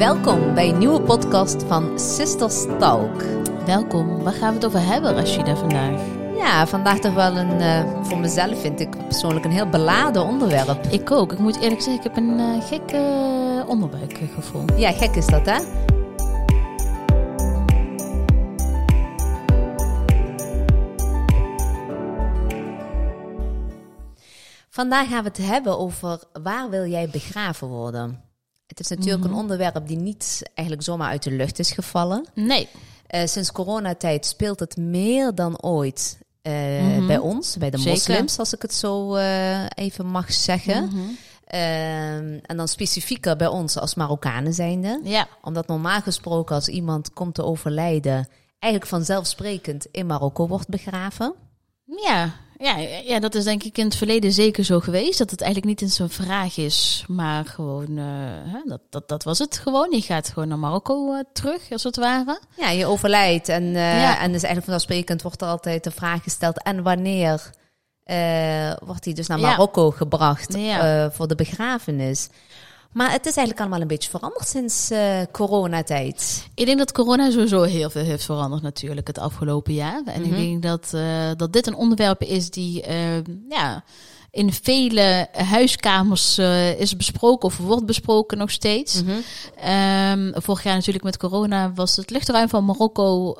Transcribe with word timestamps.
Welkom 0.00 0.54
bij 0.54 0.68
een 0.68 0.78
nieuwe 0.78 1.02
podcast 1.02 1.62
van 1.62 1.98
Sisters 1.98 2.64
Talk. 2.78 3.22
Welkom. 3.66 4.22
Waar 4.22 4.32
gaan 4.32 4.48
we 4.48 4.54
het 4.54 4.64
over 4.64 4.86
hebben, 4.86 5.14
Rashida, 5.14 5.56
vandaag? 5.56 6.00
Ja, 6.36 6.66
vandaag 6.66 6.98
toch 6.98 7.14
wel 7.14 7.36
een, 7.36 7.60
uh, 7.60 8.04
voor 8.04 8.18
mezelf 8.18 8.60
vind 8.60 8.80
ik 8.80 9.06
persoonlijk 9.06 9.44
een 9.44 9.50
heel 9.50 9.68
beladen 9.68 10.22
onderwerp. 10.22 10.84
Ik 10.84 11.10
ook. 11.10 11.32
Ik 11.32 11.38
moet 11.38 11.60
eerlijk 11.60 11.80
zeggen, 11.80 11.94
ik 11.94 12.02
heb 12.02 12.16
een 12.16 12.38
uh, 12.38 12.66
gek 12.66 12.92
uh, 12.92 13.68
onderbuikgevoel. 13.68 14.64
Ja, 14.76 14.92
gek 14.92 15.14
is 15.14 15.26
dat, 15.26 15.46
hè? 15.46 15.58
Vandaag 24.68 25.08
gaan 25.08 25.22
we 25.22 25.28
het 25.28 25.46
hebben 25.46 25.78
over 25.78 26.22
waar 26.42 26.70
wil 26.70 26.86
jij 26.86 27.08
begraven 27.08 27.68
worden? 27.68 28.29
Het 28.70 28.80
is 28.80 28.88
natuurlijk 28.88 29.24
een 29.24 29.34
onderwerp 29.34 29.86
die 29.86 29.96
niet 29.96 30.42
eigenlijk 30.54 30.86
zomaar 30.86 31.08
uit 31.08 31.22
de 31.22 31.30
lucht 31.30 31.58
is 31.58 31.72
gevallen. 31.72 32.26
Nee. 32.34 32.68
Uh, 33.10 33.26
sinds 33.26 33.52
coronatijd 33.52 34.26
speelt 34.26 34.60
het 34.60 34.76
meer 34.76 35.34
dan 35.34 35.62
ooit 35.62 36.18
uh, 36.42 36.52
mm-hmm. 36.52 37.06
bij 37.06 37.18
ons, 37.18 37.56
bij 37.56 37.70
de 37.70 37.78
Zeker. 37.78 37.92
moslims, 37.92 38.38
als 38.38 38.54
ik 38.54 38.62
het 38.62 38.74
zo 38.74 39.16
uh, 39.16 39.64
even 39.74 40.06
mag 40.06 40.32
zeggen. 40.32 40.84
Mm-hmm. 40.84 41.16
en 42.42 42.56
dan 42.56 42.68
specifieker 42.68 43.36
bij 43.36 43.46
ons 43.46 43.78
als 43.78 43.94
Marokkanen 43.94 44.54
zijnde. 44.54 45.00
Ja. 45.04 45.28
Omdat 45.42 45.66
normaal 45.66 46.00
gesproken 46.00 46.54
als 46.54 46.68
iemand 46.68 47.12
komt 47.12 47.34
te 47.34 47.44
overlijden, 47.44 48.28
eigenlijk 48.58 48.92
vanzelfsprekend 48.92 49.86
in 49.90 50.06
Marokko 50.06 50.48
wordt 50.48 50.68
begraven. 50.68 51.34
Ja, 51.84 52.34
ja, 52.60 52.76
ja, 53.04 53.18
dat 53.18 53.34
is 53.34 53.44
denk 53.44 53.62
ik 53.62 53.78
in 53.78 53.84
het 53.84 53.96
verleden 53.96 54.32
zeker 54.32 54.64
zo 54.64 54.80
geweest. 54.80 55.18
Dat 55.18 55.30
het 55.30 55.40
eigenlijk 55.40 55.72
niet 55.72 55.82
eens 55.88 55.98
een 55.98 56.10
vraag 56.10 56.56
is, 56.56 57.04
maar 57.08 57.44
gewoon, 57.44 57.90
uh, 57.90 58.54
dat, 58.64 58.80
dat, 58.90 59.08
dat 59.08 59.22
was 59.22 59.38
het 59.38 59.58
gewoon. 59.58 59.88
Je 59.90 60.00
gaat 60.00 60.28
gewoon 60.28 60.48
naar 60.48 60.58
Marokko 60.58 61.12
uh, 61.12 61.20
terug, 61.32 61.70
als 61.70 61.82
het 61.82 61.96
ware. 61.96 62.40
Ja, 62.56 62.70
je 62.70 62.86
overlijdt 62.86 63.48
en, 63.48 63.62
uh, 63.62 63.74
ja. 63.74 64.10
en 64.10 64.32
dus 64.32 64.42
eigenlijk 64.42 64.64
vanzelfsprekend 64.64 65.22
wordt 65.22 65.42
er 65.42 65.48
altijd 65.48 65.84
de 65.84 65.90
vraag 65.90 66.22
gesteld. 66.22 66.62
En 66.62 66.82
wanneer 66.82 67.50
wordt 68.84 69.04
hij 69.04 69.14
dus 69.14 69.26
naar 69.26 69.40
Marokko 69.40 69.86
ja. 69.86 69.96
gebracht 69.96 70.54
ja. 70.56 71.10
voor 71.10 71.28
de 71.28 71.34
begrafenis? 71.34 72.28
Maar 72.92 73.10
het 73.10 73.26
is 73.26 73.36
eigenlijk 73.36 73.60
allemaal 73.60 73.80
een 73.80 73.86
beetje 73.86 74.10
veranderd 74.10 74.48
sinds 74.48 74.90
uh, 74.90 75.20
coronatijd. 75.32 76.48
Ik 76.54 76.66
denk 76.66 76.78
dat 76.78 76.92
corona 76.92 77.30
sowieso 77.30 77.62
heel 77.62 77.90
veel 77.90 78.04
heeft 78.04 78.24
veranderd 78.24 78.62
natuurlijk 78.62 79.06
het 79.06 79.18
afgelopen 79.18 79.74
jaar. 79.74 80.02
En 80.04 80.24
ik 80.24 80.36
denk 80.36 80.62
dat, 80.62 80.90
uh, 80.94 81.30
dat 81.36 81.52
dit 81.52 81.66
een 81.66 81.74
onderwerp 81.74 82.22
is 82.22 82.50
die 82.50 82.88
uh, 82.88 83.16
ja, 83.48 83.84
in 84.30 84.52
vele 84.52 85.28
huiskamers 85.32 86.38
is 86.78 86.96
besproken 86.96 87.48
of 87.48 87.56
wordt 87.56 87.86
besproken 87.86 88.38
nog 88.38 88.50
steeds. 88.50 89.02
Mm-hmm. 89.02 90.34
Um, 90.34 90.42
vorig 90.42 90.62
jaar 90.62 90.74
natuurlijk 90.74 91.04
met 91.04 91.16
corona 91.16 91.72
was 91.72 91.96
het 91.96 92.10
luchtruim 92.10 92.48
van 92.48 92.64
Marokko 92.64 93.36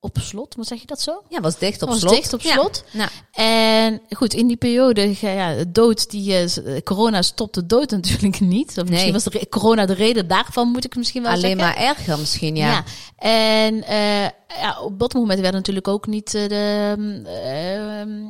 op 0.00 0.18
slot, 0.20 0.56
maar 0.56 0.64
zeg 0.64 0.80
je 0.80 0.86
dat 0.86 1.00
zo? 1.00 1.22
Ja, 1.28 1.40
was 1.40 1.58
dicht 1.58 1.82
op 1.82 1.88
was 1.88 1.98
slot. 1.98 2.14
dicht 2.14 2.32
op 2.32 2.40
slot. 2.40 2.84
Ja. 2.90 3.08
En 3.32 4.00
goed, 4.10 4.34
in 4.34 4.46
die 4.46 4.56
periode, 4.56 5.14
ja, 5.20 5.64
dood, 5.68 6.10
die 6.10 6.42
uh, 6.42 6.76
corona 6.84 7.22
stopte 7.22 7.66
dood 7.66 7.90
natuurlijk 8.00 8.40
niet. 8.40 8.78
Of 8.78 8.88
misschien 8.88 9.12
was 9.12 9.24
de 9.24 9.48
corona 9.48 9.86
de 9.86 9.94
reden 9.94 10.28
daarvan, 10.28 10.68
moet 10.68 10.84
ik 10.84 10.96
misschien 10.96 11.22
wel 11.22 11.32
Alleen 11.32 11.58
zeggen. 11.58 11.60
maar 11.60 11.76
erger 11.76 12.18
misschien, 12.18 12.56
ja. 12.56 12.70
ja. 12.70 12.84
En 13.16 13.74
uh, 13.74 14.22
ja, 14.60 14.80
op 14.80 14.98
dat 14.98 15.14
moment 15.14 15.40
werd 15.40 15.54
natuurlijk 15.54 15.88
ook 15.88 16.06
niet 16.06 16.34
uh, 16.34 16.48
de... 16.48 16.94
Uh, 17.24 18.28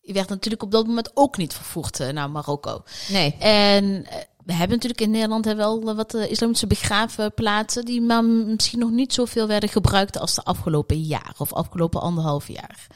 je 0.00 0.12
werd 0.12 0.28
natuurlijk 0.28 0.62
op 0.62 0.70
dat 0.70 0.86
moment 0.86 1.10
ook 1.14 1.36
niet 1.36 1.54
vervoerd 1.54 2.12
naar 2.12 2.30
Marokko. 2.30 2.82
Nee. 3.08 3.36
En 3.38 4.06
we 4.44 4.52
hebben 4.52 4.76
natuurlijk 4.76 5.00
in 5.00 5.10
Nederland 5.10 5.44
wel 5.44 5.94
wat 5.94 6.14
uh, 6.14 6.30
islamitische 6.30 6.66
begraafplaatsen 6.66 7.84
die 7.84 8.00
maar 8.00 8.24
misschien 8.24 8.78
nog 8.78 8.90
niet 8.90 9.12
zoveel 9.12 9.46
werden 9.46 9.68
gebruikt 9.68 10.18
als 10.18 10.34
de 10.34 10.42
afgelopen 10.42 11.00
jaar 11.00 11.34
of 11.38 11.52
afgelopen 11.52 12.00
anderhalf 12.00 12.48
jaar. 12.48 12.86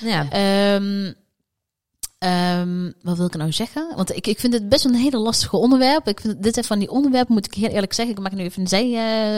Ja. 0.00 0.74
Um, 0.74 1.14
um, 2.24 2.94
wat 3.02 3.16
wil 3.16 3.26
ik 3.26 3.36
nou 3.36 3.52
zeggen? 3.52 3.92
Want 3.96 4.16
ik, 4.16 4.26
ik 4.26 4.40
vind 4.40 4.52
het 4.52 4.68
best 4.68 4.84
een 4.84 4.94
hele 4.94 5.18
lastige 5.18 5.56
onderwerp. 5.56 6.08
Ik 6.08 6.20
vind 6.20 6.42
dit 6.42 6.66
van 6.66 6.78
die 6.78 6.90
onderwerpen, 6.90 7.34
moet 7.34 7.46
ik 7.46 7.54
heel 7.54 7.68
eerlijk 7.68 7.92
zeggen. 7.92 8.16
Ik 8.16 8.22
maak 8.22 8.32
nu 8.32 8.44
even 8.44 8.60
een 8.60 8.68
zij, 8.68 8.86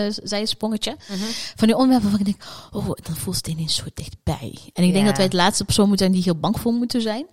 uh, 0.07 0.13
zijsprongetje. 0.23 0.97
Mm-hmm. 1.09 1.29
Van 1.57 1.67
die 1.67 1.77
onderwerpen 1.77 2.11
waarvan 2.11 2.27
ik 2.27 2.39
denk, 2.39 2.51
oh, 2.71 2.97
dan 3.03 3.17
voelt 3.17 3.37
het 3.37 3.47
ineens 3.47 3.75
zo 3.75 3.85
dichtbij. 3.95 4.59
En 4.73 4.85
ik 4.85 4.93
denk 4.93 5.07
dat 5.07 5.17
wij 5.17 5.25
het 5.25 5.35
laatste 5.35 5.65
persoon 5.65 5.89
moeten 5.89 6.07
zijn 6.07 6.19
die 6.19 6.31
hier 6.31 6.41
bang 6.41 6.61
voor 6.61 6.73
moeten 6.73 7.03
zijn. 7.03 7.27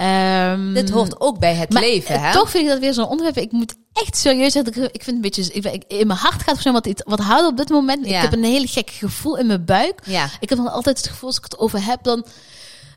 Um, 0.00 0.74
Dit 0.74 0.90
hoort 0.90 1.20
ook 1.20 1.38
bij 1.38 1.54
het 1.54 1.72
maar 1.72 1.82
leven, 1.82 2.20
hè? 2.20 2.32
toch 2.32 2.50
vind 2.50 2.64
ik 2.64 2.70
dat 2.70 2.78
weer 2.78 2.94
zo'n 2.94 3.08
onderwerp. 3.08 3.36
Ik 3.36 3.52
moet 3.52 3.74
echt 3.92 4.16
serieus 4.16 4.52
zeggen. 4.52 4.88
Ik 4.92 5.02
vind 5.02 5.16
een 5.16 5.20
beetje. 5.20 5.52
Ik, 5.52 5.64
ik, 5.64 5.84
in 5.88 6.06
mijn 6.06 6.18
hart 6.18 6.42
gaat 6.42 6.62
wat, 6.62 6.86
iets- 6.86 7.02
wat 7.04 7.20
harder 7.20 7.50
op 7.50 7.56
dit 7.56 7.68
moment. 7.68 8.06
Ja. 8.06 8.16
Ik 8.16 8.22
heb 8.22 8.32
een 8.32 8.44
hele 8.44 8.66
gek 8.66 8.90
gevoel 8.90 9.38
in 9.38 9.46
mijn 9.46 9.64
buik. 9.64 10.00
Ja. 10.04 10.28
Ik 10.40 10.48
heb 10.48 10.58
dan 10.58 10.72
altijd 10.72 10.96
het 10.98 11.08
gevoel 11.08 11.28
als 11.28 11.38
ik 11.38 11.44
het 11.44 11.58
over 11.58 11.84
heb, 11.84 12.02
dan. 12.02 12.26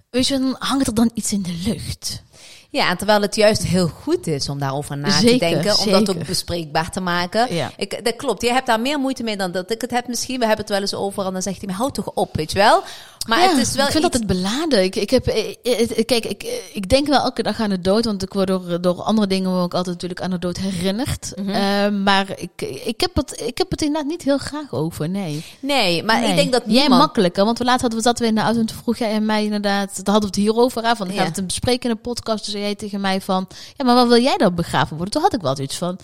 Weet 0.09 0.27
je, 0.27 0.39
dan 0.39 0.55
hangt 0.59 0.87
er 0.87 0.93
dan 0.93 1.11
iets 1.13 1.31
in 1.31 1.41
de 1.41 1.55
lucht. 1.65 2.23
Ja, 2.69 2.89
en 2.89 2.97
terwijl 2.97 3.21
het 3.21 3.35
juist 3.35 3.63
heel 3.63 3.87
goed 3.87 4.27
is 4.27 4.49
om 4.49 4.59
daarover 4.59 4.97
na 4.97 5.19
te 5.19 5.37
denken, 5.37 5.77
om 5.79 5.91
dat 5.91 6.09
ook 6.09 6.25
bespreekbaar 6.25 6.91
te 6.91 6.99
maken. 6.99 7.55
Ja. 7.55 7.71
Ik, 7.77 8.05
dat 8.05 8.15
klopt, 8.15 8.41
je 8.41 8.51
hebt 8.53 8.67
daar 8.67 8.79
meer 8.79 8.99
moeite 8.99 9.23
mee 9.23 9.37
dan 9.37 9.51
dat 9.51 9.71
ik 9.71 9.81
het 9.81 9.91
heb 9.91 10.07
misschien. 10.07 10.39
We 10.39 10.45
hebben 10.45 10.65
het 10.65 10.73
wel 10.73 10.81
eens 10.81 10.93
over 10.93 11.25
en 11.25 11.33
dan 11.33 11.41
zegt 11.41 11.57
hij 11.57 11.67
me, 11.67 11.73
houd 11.73 11.93
toch 11.93 12.11
op, 12.13 12.35
weet 12.35 12.51
je 12.51 12.57
wel. 12.57 12.83
Maar 13.27 13.39
Ja, 13.39 13.49
het 13.49 13.67
is 13.67 13.73
wel 13.75 13.85
ik 13.85 13.91
vind 13.91 14.03
iets... 14.05 14.13
dat 14.13 14.21
het 14.21 14.27
beladen. 14.41 14.83
Ik, 14.83 14.95
ik 14.95 15.09
heb, 15.09 15.27
eh, 15.27 15.49
eh, 15.63 16.05
kijk, 16.05 16.25
ik, 16.25 16.63
ik 16.73 16.89
denk 16.89 17.07
wel 17.07 17.19
elke 17.19 17.43
dag 17.43 17.59
aan 17.59 17.69
de 17.69 17.81
dood, 17.81 18.05
want 18.05 18.23
ik 18.23 18.33
word 18.33 18.47
door, 18.47 18.81
door 18.81 19.01
andere 19.01 19.27
dingen 19.27 19.51
ook 19.51 19.73
altijd 19.73 19.85
natuurlijk 19.85 20.21
aan 20.21 20.29
de 20.29 20.39
dood 20.39 20.57
herinnerd. 20.57 21.31
Mhm. 21.35 21.49
Eh, 21.49 21.89
maar 21.89 22.25
ik, 22.35 22.61
ik, 22.85 23.01
heb 23.01 23.15
het, 23.15 23.41
ik 23.45 23.57
heb 23.57 23.71
het 23.71 23.81
inderdaad 23.81 24.09
niet 24.09 24.21
heel 24.21 24.37
graag 24.37 24.73
over, 24.73 25.09
nee. 25.09 25.45
Nee, 25.59 26.03
maar 26.03 26.19
Nee. 26.19 26.29
ik 26.29 26.35
denk 26.35 26.51
dat 26.51 26.63
Jij 26.65 26.79
niemand... 26.79 27.01
makkelijker, 27.01 27.45
want 27.45 27.57
we 27.57 27.63
laatst 27.63 27.81
hadden 27.81 27.99
we 27.99 28.05
zaten 28.05 28.23
we 28.23 28.29
in 28.29 28.35
de 28.35 28.41
auto 28.41 28.59
en 28.59 28.65
toen 28.65 28.77
vroeg 28.83 28.97
jij 28.97 29.11
en 29.11 29.25
mij 29.25 29.43
inderdaad, 29.43 29.87
daar 29.95 30.13
hadden 30.13 30.19
we 30.31 30.35
het 30.39 30.45
hierover 30.45 30.83
aan, 30.83 30.95
van 30.95 31.07
dan 31.07 31.15
gaan 31.15 31.25
we 31.25 31.31
Ja. 31.31 31.37
het 31.37 31.47
bespreken 31.47 31.89
in 31.89 31.95
een 31.95 32.01
podcast, 32.01 32.45
dus 32.45 32.53
jij 32.53 32.75
tegen 32.75 33.01
mij 33.01 33.21
van, 33.21 33.47
ja, 33.75 33.85
maar 33.85 33.95
waar 33.95 34.07
wil 34.07 34.21
jij 34.21 34.37
dan 34.37 34.55
begraven 34.55 34.95
worden? 34.95 35.13
Toen 35.13 35.21
had 35.21 35.33
ik 35.33 35.41
wel 35.41 35.59
iets 35.59 35.75
van, 35.77 35.97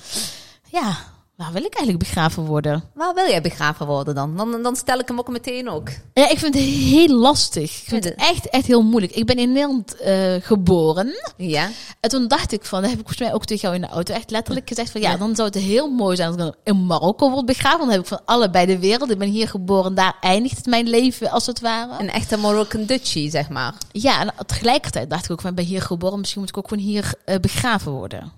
ja, 0.70 0.98
waar 1.44 1.52
wil 1.54 1.64
ik 1.64 1.76
eigenlijk 1.76 2.06
begraven 2.06 2.46
worden? 2.46 2.84
Waar 2.94 3.14
wil 3.14 3.30
jij 3.30 3.42
begraven 3.42 3.86
worden 3.86 4.16
dan? 4.16 4.38
dan? 4.38 4.64
Dan 4.64 4.76
stel 4.76 5.00
ik 5.00 5.08
hem 5.08 5.20
ook 5.20 5.30
meteen 5.30 5.70
ook. 5.70 5.90
Ja, 6.14 6.30
ik 6.30 6.40
vind 6.40 6.54
het 6.54 6.64
heel 6.64 7.08
lastig. 7.08 7.82
Ik 7.82 7.88
vind 7.88 8.04
het 8.04 8.16
echt, 8.16 8.50
echt 8.50 8.66
heel 8.66 8.84
moeilijk. 8.84 9.16
Ik 9.16 9.26
ben 9.26 9.36
in 9.36 9.52
Nederland 9.52 9.96
eh, 9.96 10.34
geboren. 10.40 11.14
Ja? 11.38 11.70
En 12.00 12.10
toen 12.10 12.28
dacht 12.28 12.52
ik 12.52 12.66
van, 12.66 12.82
dat 12.82 12.90
heb 12.90 13.00
ik 13.00 13.06
volgens 13.06 13.28
mij 13.28 13.34
ook 13.34 13.46
tegen 13.46 13.62
jou 13.62 13.76
in 13.76 13.82
de 13.82 13.88
auto 13.88 14.14
echt 14.14 14.32
letterlijk 14.32 14.68
gezegd 14.68 14.92
van, 14.92 15.02
ja, 15.02 15.18
dan 15.18 15.36
zou 15.36 15.48
het 15.48 15.58
heel 15.58 15.90
mooi 15.90 16.16
zijn 16.16 16.38
als 16.38 16.48
ik 16.48 16.56
in 16.64 16.86
Marokko 16.86 17.30
word 17.30 17.46
begraven. 17.46 17.80
Dan 17.80 17.90
heb 17.90 18.00
ik 18.00 18.08
van 18.08 18.22
allebei 18.26 18.66
de 18.66 18.80
wereld. 18.80 19.12
Ik 19.12 19.18
ben 19.18 19.30
hier 19.30 19.48
geboren, 19.48 19.96
daar 19.96 20.16
eindigt 20.22 20.66
mijn 20.66 20.90
leven 20.90 21.30
als 21.30 21.46
het 21.46 21.60
ware. 21.60 22.00
Een 22.00 22.10
echte 22.10 22.38
Moroccan 22.38 22.86
Dutchie, 22.86 23.30
zeg 23.30 23.50
maar. 23.50 23.74
Ja, 23.92 24.22
en 24.22 24.34
tegelijkertijd 24.46 25.10
dacht 25.10 25.26
ik 25.26 25.32
ook 25.32 25.42
van, 25.42 25.50
ik 25.50 25.56
ben 25.56 25.66
hier 25.66 25.82
geboren, 25.82 26.20
misschien 26.20 26.42
moet 26.42 26.50
ik 26.50 26.58
ook 26.58 26.68
gewoon 26.68 26.84
hier 26.84 27.14
eh, 27.26 27.40
begraven 27.40 27.92
worden. 27.92 28.32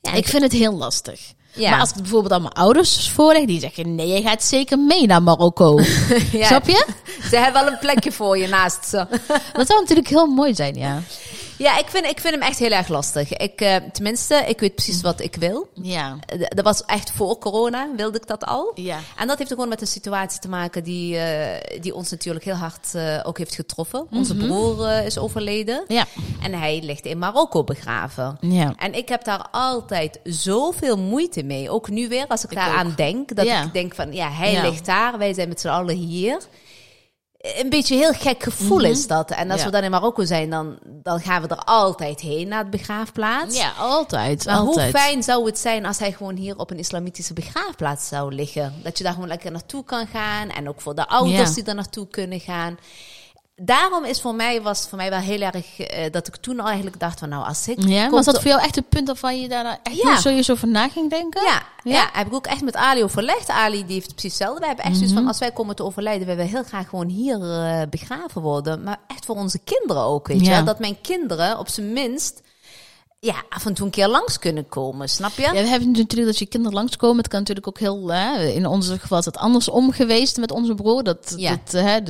Ja, 0.00 0.12
ik 0.12 0.28
vind 0.28 0.42
het 0.42 0.52
heel 0.52 0.74
lastig. 0.74 1.32
Ja. 1.52 1.70
Maar 1.70 1.80
als 1.80 1.88
ik 1.88 1.94
het 1.94 2.02
bijvoorbeeld 2.02 2.32
aan 2.32 2.42
mijn 2.42 2.54
ouders 2.54 3.10
voorleg, 3.10 3.44
die 3.44 3.60
zeggen, 3.60 3.94
nee, 3.94 4.08
je 4.08 4.22
gaat 4.22 4.42
zeker 4.42 4.78
mee 4.78 5.06
naar 5.06 5.22
Marokko. 5.22 5.78
Ja. 6.32 6.46
Snap 6.46 6.66
je? 6.66 6.86
Ze 7.30 7.36
hebben 7.36 7.62
wel 7.62 7.72
een 7.72 7.78
plekje 7.78 8.12
voor 8.12 8.38
je 8.38 8.48
naast 8.48 8.88
ze. 8.88 9.06
Dat 9.52 9.66
zou 9.66 9.80
natuurlijk 9.80 10.08
heel 10.08 10.26
mooi 10.26 10.54
zijn, 10.54 10.74
ja. 10.74 11.02
Ja, 11.60 11.78
ik 11.78 11.86
vind, 11.88 12.04
ik 12.06 12.20
vind 12.20 12.34
hem 12.34 12.42
echt 12.42 12.58
heel 12.58 12.70
erg 12.70 12.88
lastig. 12.88 13.32
Ik, 13.36 13.60
eh, 13.60 13.76
tenminste, 13.92 14.34
ik 14.46 14.60
weet 14.60 14.74
precies 14.74 15.00
wat 15.00 15.20
ik 15.20 15.36
wil. 15.36 15.68
Ja. 15.74 16.18
Eh, 16.26 16.40
Dat 16.48 16.64
was 16.64 16.84
echt 16.84 17.10
voor 17.10 17.38
corona, 17.38 17.88
wilde 17.96 18.18
ik 18.18 18.26
dat 18.26 18.44
al. 18.44 18.72
Ja. 18.74 18.98
En 19.16 19.26
dat 19.26 19.38
heeft 19.38 19.50
ook 19.50 19.54
gewoon 19.56 19.68
met 19.68 19.80
een 19.80 19.86
situatie 19.86 20.40
te 20.40 20.48
maken 20.48 20.84
die, 20.84 21.16
eh, 21.16 21.80
die 21.82 21.94
ons 21.94 22.10
natuurlijk 22.10 22.44
heel 22.44 22.54
hard 22.54 22.88
ook 23.24 23.38
heeft 23.38 23.54
getroffen. 23.54 24.06
Onze 24.10 24.36
broer 24.36 24.88
is 25.04 25.18
overleden. 25.18 25.84
Ja. 25.88 26.04
En 26.42 26.52
hij 26.52 26.80
ligt 26.82 27.04
in 27.04 27.18
Marokko 27.18 27.64
begraven. 27.64 28.36
Ja. 28.40 28.74
En 28.76 28.94
ik 28.94 29.08
heb 29.08 29.24
daar 29.24 29.46
altijd 29.50 30.20
zoveel 30.24 30.98
moeite 30.98 31.42
mee. 31.42 31.70
Ook 31.70 31.88
nu 31.88 32.08
weer, 32.08 32.26
als 32.28 32.44
ik, 32.44 32.50
Ik 32.50 32.56
daaraan 32.56 32.92
denk. 32.96 33.34
Dat 33.36 33.46
Ja. 33.46 33.62
ik 33.62 33.72
denk 33.72 33.94
van, 33.94 34.12
ja, 34.12 34.30
hij 34.30 34.52
Ja. 34.52 34.62
ligt 34.68 34.86
daar. 34.86 35.18
Wij 35.18 35.34
zijn 35.34 35.48
met 35.48 35.60
z'n 35.60 35.68
allen 35.68 35.96
hier. 35.96 36.38
Een 37.40 37.68
beetje 37.68 37.94
een 37.94 38.00
heel 38.00 38.12
gek 38.12 38.42
gevoel 38.42 38.80
is 38.84 39.06
dat. 39.06 39.30
En 39.30 39.50
als 39.50 39.60
Ja. 39.60 39.66
we 39.66 39.72
dan 39.72 39.82
in 39.82 39.90
Marokko 39.90 40.24
zijn, 40.24 40.50
dan, 40.50 40.78
dan 40.84 41.20
gaan 41.20 41.42
we 41.42 41.48
er 41.48 41.58
altijd 41.64 42.20
heen 42.20 42.48
naar 42.48 42.64
de 42.64 42.70
begraafplaats. 42.70 43.56
Ja, 43.56 43.72
altijd. 43.78 44.44
Maar 44.44 44.56
altijd. 44.56 44.90
hoe 44.92 45.00
fijn 45.00 45.22
zou 45.22 45.46
het 45.46 45.58
zijn 45.58 45.86
als 45.86 45.98
hij 45.98 46.12
gewoon 46.12 46.36
hier 46.36 46.56
op 46.58 46.70
een 46.70 46.78
islamitische 46.78 47.32
begraafplaats 47.32 48.08
zou 48.08 48.34
liggen? 48.34 48.74
Dat 48.82 48.98
je 48.98 49.04
daar 49.04 49.12
gewoon 49.12 49.28
lekker 49.28 49.50
naartoe 49.50 49.84
kan 49.84 50.06
gaan. 50.06 50.48
En 50.48 50.68
ook 50.68 50.80
voor 50.80 50.94
de 50.94 51.08
ouders 51.08 51.48
Ja. 51.48 51.54
die 51.54 51.64
er 51.64 51.74
naartoe 51.74 52.08
kunnen 52.08 52.40
gaan. 52.40 52.78
Daarom 53.62 54.04
is 54.04 54.20
voor 54.20 54.34
mij, 54.34 54.62
was 54.62 54.86
voor 54.88 54.98
mij 54.98 55.10
wel 55.10 55.18
heel 55.18 55.40
erg 55.40 55.78
eh, 55.80 56.10
dat 56.12 56.26
ik 56.26 56.36
toen 56.36 56.60
al 56.60 56.66
eigenlijk 56.66 57.00
dacht 57.00 57.18
van 57.18 57.28
nou 57.28 57.46
als 57.46 57.68
ik... 57.68 57.82
Ja, 57.88 58.10
was 58.10 58.24
dat 58.24 58.40
voor 58.40 58.50
jou 58.50 58.62
echt 58.62 58.76
een 58.76 58.88
punt 58.88 59.06
waarvan 59.06 59.40
je 59.40 59.48
daar 59.48 59.80
echt 59.82 59.96
Ja. 59.96 60.16
serieus 60.16 60.50
over 60.50 60.68
na 60.68 60.88
ging 60.88 61.10
denken? 61.10 61.42
Ja, 61.42 61.62
ja. 61.82 61.92
Ja. 61.92 62.08
heb 62.12 62.26
ik 62.26 62.34
ook 62.34 62.46
echt 62.46 62.62
met 62.62 62.76
Ali 62.76 63.02
overlegd. 63.04 63.48
Ali 63.48 63.84
die 63.86 63.94
heeft 63.94 64.12
precies 64.14 64.30
hetzelfde. 64.38 64.58
Wij 64.58 64.68
hebben 64.68 64.86
echt 64.86 64.96
zoiets 64.96 65.14
van 65.14 65.26
als 65.26 65.38
wij 65.38 65.52
komen 65.52 65.76
te 65.76 65.82
overlijden, 65.84 66.26
willen 66.26 66.44
we 66.44 66.50
heel 66.50 66.62
graag 66.62 66.88
gewoon 66.88 67.08
hier 67.08 67.40
eh, 67.42 67.82
begraven 67.90 68.42
worden. 68.42 68.82
Maar 68.82 68.98
echt 69.06 69.24
voor 69.24 69.36
onze 69.36 69.58
kinderen 69.58 70.02
ook, 70.02 70.28
weet 70.28 70.40
je 70.40 70.44
Ja. 70.44 70.50
wel. 70.50 70.64
Dat 70.64 70.78
mijn 70.78 71.00
kinderen 71.00 71.58
op 71.58 71.68
zijn 71.68 71.92
minst 71.92 72.40
ja, 73.18 73.34
af 73.48 73.66
en 73.66 73.74
toe 73.74 73.84
een 73.84 73.90
keer 73.92 74.08
langs 74.08 74.38
kunnen 74.38 74.68
komen, 74.68 75.08
snap 75.08 75.32
je? 75.36 75.42
Ja, 75.42 75.52
we 75.52 75.58
hebben 75.58 75.90
natuurlijk 75.90 76.26
dat 76.28 76.38
je 76.38 76.46
kinderen 76.46 76.76
langskomen. 76.76 77.16
Het 77.16 77.28
kan 77.28 77.38
natuurlijk 77.38 77.68
ook 77.68 77.78
heel, 77.78 78.08
hè, 78.12 78.42
in 78.46 78.66
onze 78.66 78.98
geval 78.98 79.18
is 79.18 79.24
het 79.24 79.36
andersom 79.36 79.92
geweest 79.92 80.36
met 80.36 80.50
onze 80.50 80.74
broer. 80.74 81.02
Dat, 81.02 81.34
ja. 81.36 81.50
dat 81.64 81.72
hè, 81.82 82.00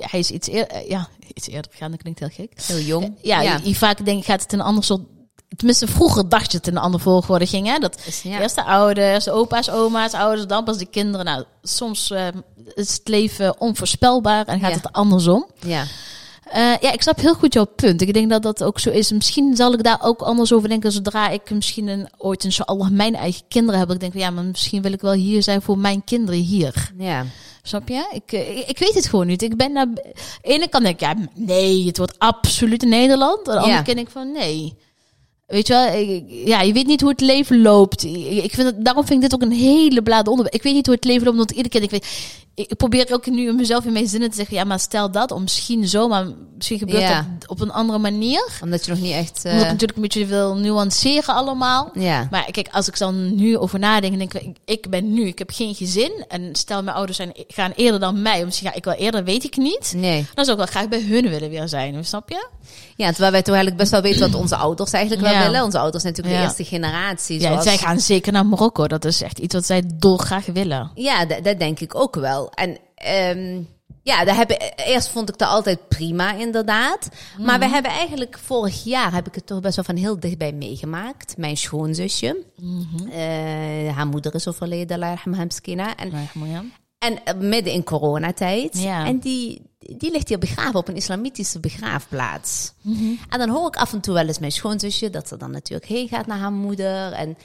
hij 0.00 0.18
is 0.18 0.30
iets 0.30 0.48
eerder, 0.48 0.88
ja, 0.88 1.08
iets 1.34 1.48
eerder 1.48 1.70
gegaan, 1.70 1.90
dat 1.90 2.00
klinkt 2.00 2.18
heel 2.18 2.28
gek. 2.32 2.52
Heel 2.62 2.78
jong. 2.78 3.14
Ja, 3.22 3.40
ja. 3.40 3.60
Je, 3.62 3.74
vaak 3.74 4.04
denk 4.04 4.24
gaat 4.24 4.42
het 4.42 4.52
een 4.52 4.60
ander 4.60 4.84
soort 4.84 5.02
Tenminste, 5.56 5.86
vroeger 5.86 6.28
dacht 6.28 6.50
je 6.50 6.56
het 6.56 6.66
in 6.66 6.76
een 6.76 6.82
andere 6.82 7.02
volgorde 7.02 7.46
ging. 7.46 7.66
Hè? 7.66 7.78
Dat 7.78 8.20
ja. 8.22 8.40
eerst 8.40 8.54
de 8.54 8.64
ouders, 8.64 9.28
opa's, 9.28 9.70
oma's, 9.70 10.12
ouders, 10.12 10.46
dan 10.46 10.64
pas 10.64 10.78
de 10.78 10.86
kinderen. 10.86 11.26
Nou, 11.26 11.44
soms 11.62 12.10
uh, 12.10 12.26
is 12.74 12.92
het 12.92 13.08
leven 13.08 13.60
onvoorspelbaar 13.60 14.46
en 14.46 14.60
gaat 14.60 14.74
het 14.74 14.92
andersom. 14.92 15.46
Ja. 15.60 15.84
Uh, 16.54 16.76
ja, 16.80 16.92
ik 16.92 17.02
snap 17.02 17.20
heel 17.20 17.34
goed 17.34 17.52
jouw 17.52 17.64
punt. 17.64 18.00
Ik 18.00 18.12
denk 18.12 18.30
dat 18.30 18.42
dat 18.42 18.62
ook 18.62 18.78
zo 18.78 18.90
is. 18.90 19.12
Misschien 19.12 19.56
zal 19.56 19.72
ik 19.72 19.82
daar 19.82 19.98
ook 20.02 20.20
anders 20.20 20.52
over 20.52 20.68
denken 20.68 20.92
zodra 20.92 21.28
ik 21.28 21.50
misschien 21.50 21.88
een, 21.88 22.08
ooit 22.16 22.44
een 22.44 22.52
zo 22.52 22.64
mijn 22.90 23.14
eigen 23.14 23.42
kinderen 23.48 23.80
heb. 23.80 23.90
Ik 23.90 24.00
denk, 24.00 24.14
ja, 24.14 24.30
maar 24.30 24.44
misschien 24.44 24.82
wil 24.82 24.92
ik 24.92 25.00
wel 25.00 25.12
hier 25.12 25.42
zijn 25.42 25.62
voor 25.62 25.78
mijn 25.78 26.04
kinderen 26.04 26.40
hier. 26.40 26.92
Ja. 26.98 27.24
Snap 27.68 27.88
je? 27.88 28.08
Ik, 28.12 28.32
ik, 28.32 28.68
ik 28.68 28.78
weet 28.78 28.94
het 28.94 29.08
gewoon 29.08 29.26
niet. 29.26 29.42
Ik 29.42 29.56
ben 29.56 29.72
naar. 29.72 29.94
de 29.94 30.14
ene 30.42 30.68
kant 30.68 30.84
denk 30.84 30.94
ik, 30.94 31.00
ja, 31.00 31.14
nee, 31.34 31.86
het 31.86 31.98
wordt 31.98 32.18
absoluut 32.18 32.82
in 32.82 32.88
Nederland. 32.88 33.48
Aan 33.48 33.54
de 33.54 33.60
andere 33.60 33.82
kant 33.82 33.96
denk 33.96 34.06
ik 34.06 34.12
van, 34.12 34.32
nee. 34.32 34.74
Weet 35.46 35.66
je 35.66 35.72
wel, 35.72 35.92
ja, 36.46 36.60
je 36.60 36.72
weet 36.72 36.86
niet 36.86 37.00
hoe 37.00 37.10
het 37.10 37.20
leven 37.20 37.62
loopt. 37.62 38.04
Ik 38.04 38.54
vind 38.54 38.66
het, 38.66 38.84
daarom 38.84 39.06
vind 39.06 39.22
ik 39.22 39.30
dit 39.30 39.34
ook 39.34 39.50
een 39.50 39.56
hele 39.56 40.02
blade 40.02 40.30
onderwerp. 40.30 40.56
Ik 40.56 40.62
weet 40.62 40.74
niet 40.74 40.86
hoe 40.86 40.94
het 40.94 41.04
leven 41.04 41.24
loopt, 41.24 41.36
want 41.36 41.50
iedere 41.50 41.68
keer 41.68 41.82
ik 41.82 41.90
weet, 41.90 42.06
ik 42.58 42.76
probeer 42.76 43.12
ook 43.12 43.26
nu 43.26 43.52
mezelf 43.52 43.84
in 43.84 43.92
mijn 43.92 44.06
zinnen 44.08 44.30
te 44.30 44.36
zeggen, 44.36 44.56
ja, 44.56 44.64
maar 44.64 44.80
stel 44.80 45.10
dat, 45.10 45.30
om 45.30 45.42
misschien 45.42 45.88
zo, 45.88 46.08
maar 46.08 46.26
misschien 46.56 46.78
gebeurt 46.78 47.02
ja. 47.02 47.26
dat 47.38 47.48
op 47.48 47.60
een 47.60 47.72
andere 47.72 47.98
manier. 47.98 48.48
Omdat 48.62 48.84
je 48.84 48.90
nog 48.90 49.00
niet 49.00 49.12
echt... 49.12 49.44
Uh... 49.44 49.52
Omdat 49.52 49.64
ik 49.66 49.72
natuurlijk 49.72 49.96
een 49.96 50.02
beetje 50.02 50.26
wil 50.26 50.56
nuanceren 50.56 51.34
allemaal. 51.34 51.90
Ja. 51.94 52.28
Maar 52.30 52.50
kijk, 52.50 52.68
als 52.72 52.88
ik 52.88 52.98
dan 52.98 53.34
nu 53.34 53.58
over 53.58 53.78
nadenk, 53.78 54.18
denk 54.18 54.34
ik, 54.34 54.56
ik 54.64 54.90
ben 54.90 55.12
nu, 55.12 55.26
ik 55.26 55.38
heb 55.38 55.50
geen 55.50 55.74
gezin. 55.74 56.24
En 56.28 56.54
stel 56.54 56.82
mijn 56.82 56.96
ouders 56.96 57.16
zijn, 57.16 57.32
gaan 57.48 57.72
eerder 57.76 58.00
dan 58.00 58.22
mij, 58.22 58.44
misschien 58.44 58.68
ga 58.68 58.74
ik 58.74 58.84
wel 58.84 58.94
eerder, 58.94 59.24
weet 59.24 59.44
ik 59.44 59.56
niet. 59.56 59.92
Nee. 59.96 60.26
Dan 60.34 60.44
zou 60.44 60.58
ik 60.58 60.64
wel 60.64 60.82
graag 60.82 60.88
bij 60.88 61.02
hun 61.02 61.28
willen 61.28 61.50
weer 61.50 61.68
zijn, 61.68 62.04
snap 62.04 62.28
je? 62.28 62.48
Ja, 62.96 63.08
terwijl 63.08 63.32
wij 63.32 63.42
toch 63.42 63.54
eigenlijk 63.54 63.76
best 63.76 63.90
wel 63.90 64.02
weten 64.02 64.30
wat 64.30 64.40
onze 64.40 64.56
ouders 64.56 64.92
eigenlijk 64.92 65.28
wel 65.28 65.38
willen. 65.42 65.64
Onze 65.64 65.78
ouders 65.78 66.02
zijn 66.02 66.14
natuurlijk 66.14 66.42
de 66.42 66.48
eerste 66.48 66.64
generatie. 66.64 67.40
Zoals... 67.40 67.64
Ja, 67.64 67.70
zij 67.70 67.78
gaan 67.78 68.00
zeker 68.00 68.32
naar 68.32 68.46
Marokko. 68.46 68.86
Dat 68.86 69.04
is 69.04 69.22
echt 69.22 69.38
iets 69.38 69.54
wat 69.54 69.66
zij 69.66 69.82
dolgraag 69.94 70.46
willen. 70.46 70.90
Ja, 70.94 71.24
dat 71.24 71.58
denk 71.58 71.80
ik 71.80 71.94
ook 71.94 72.14
wel. 72.14 72.47
En 72.54 72.78
um, 73.38 73.68
ja, 74.02 74.24
daar 74.24 74.36
heb, 74.36 74.72
eerst 74.76 75.08
vond 75.08 75.28
ik 75.28 75.38
dat 75.38 75.48
altijd 75.48 75.88
prima, 75.88 76.34
inderdaad. 76.34 77.08
Maar 77.38 77.58
we 77.58 77.64
mhm. 77.64 77.74
hebben 77.74 77.92
eigenlijk 77.92 78.38
vorig 78.38 78.84
jaar, 78.84 79.14
heb 79.14 79.26
ik 79.26 79.34
het 79.34 79.46
toch 79.46 79.60
best 79.60 79.76
wel 79.76 79.84
van 79.84 79.96
heel 79.96 80.20
dichtbij 80.20 80.52
meegemaakt. 80.52 81.36
Mijn 81.36 81.56
schoonzusje. 81.56 82.44
Mm 82.56 82.86
haar 83.94 84.06
moeder 84.06 84.34
is 84.34 84.48
overleden, 84.48 85.18
Hamskina. 85.30 85.96
En, 85.96 86.12
en 86.98 87.24
eh, 87.24 87.34
midden 87.34 87.72
in 87.72 87.84
coronatijd. 87.84 88.78
Ja. 88.78 89.06
En 89.06 89.18
die, 89.18 89.62
die 89.78 90.10
ligt 90.10 90.28
hier 90.28 90.38
begraven 90.38 90.74
op 90.74 90.88
een 90.88 90.96
islamitische 90.96 91.60
begraafplaats. 91.60 92.72
Mm 92.82 93.18
En 93.28 93.38
dan 93.38 93.48
hoor 93.48 93.66
ik 93.66 93.76
af 93.76 93.92
en 93.92 94.00
toe 94.00 94.14
wel 94.14 94.26
eens 94.26 94.38
mijn 94.38 94.52
schoonzusje 94.52 95.10
dat 95.10 95.28
ze 95.28 95.36
dan 95.36 95.50
natuurlijk 95.50 95.90
heen 95.90 96.08
gaat 96.08 96.26
naar 96.26 96.38
haar 96.38 96.52
moeder. 96.52 97.12
En 97.12 97.36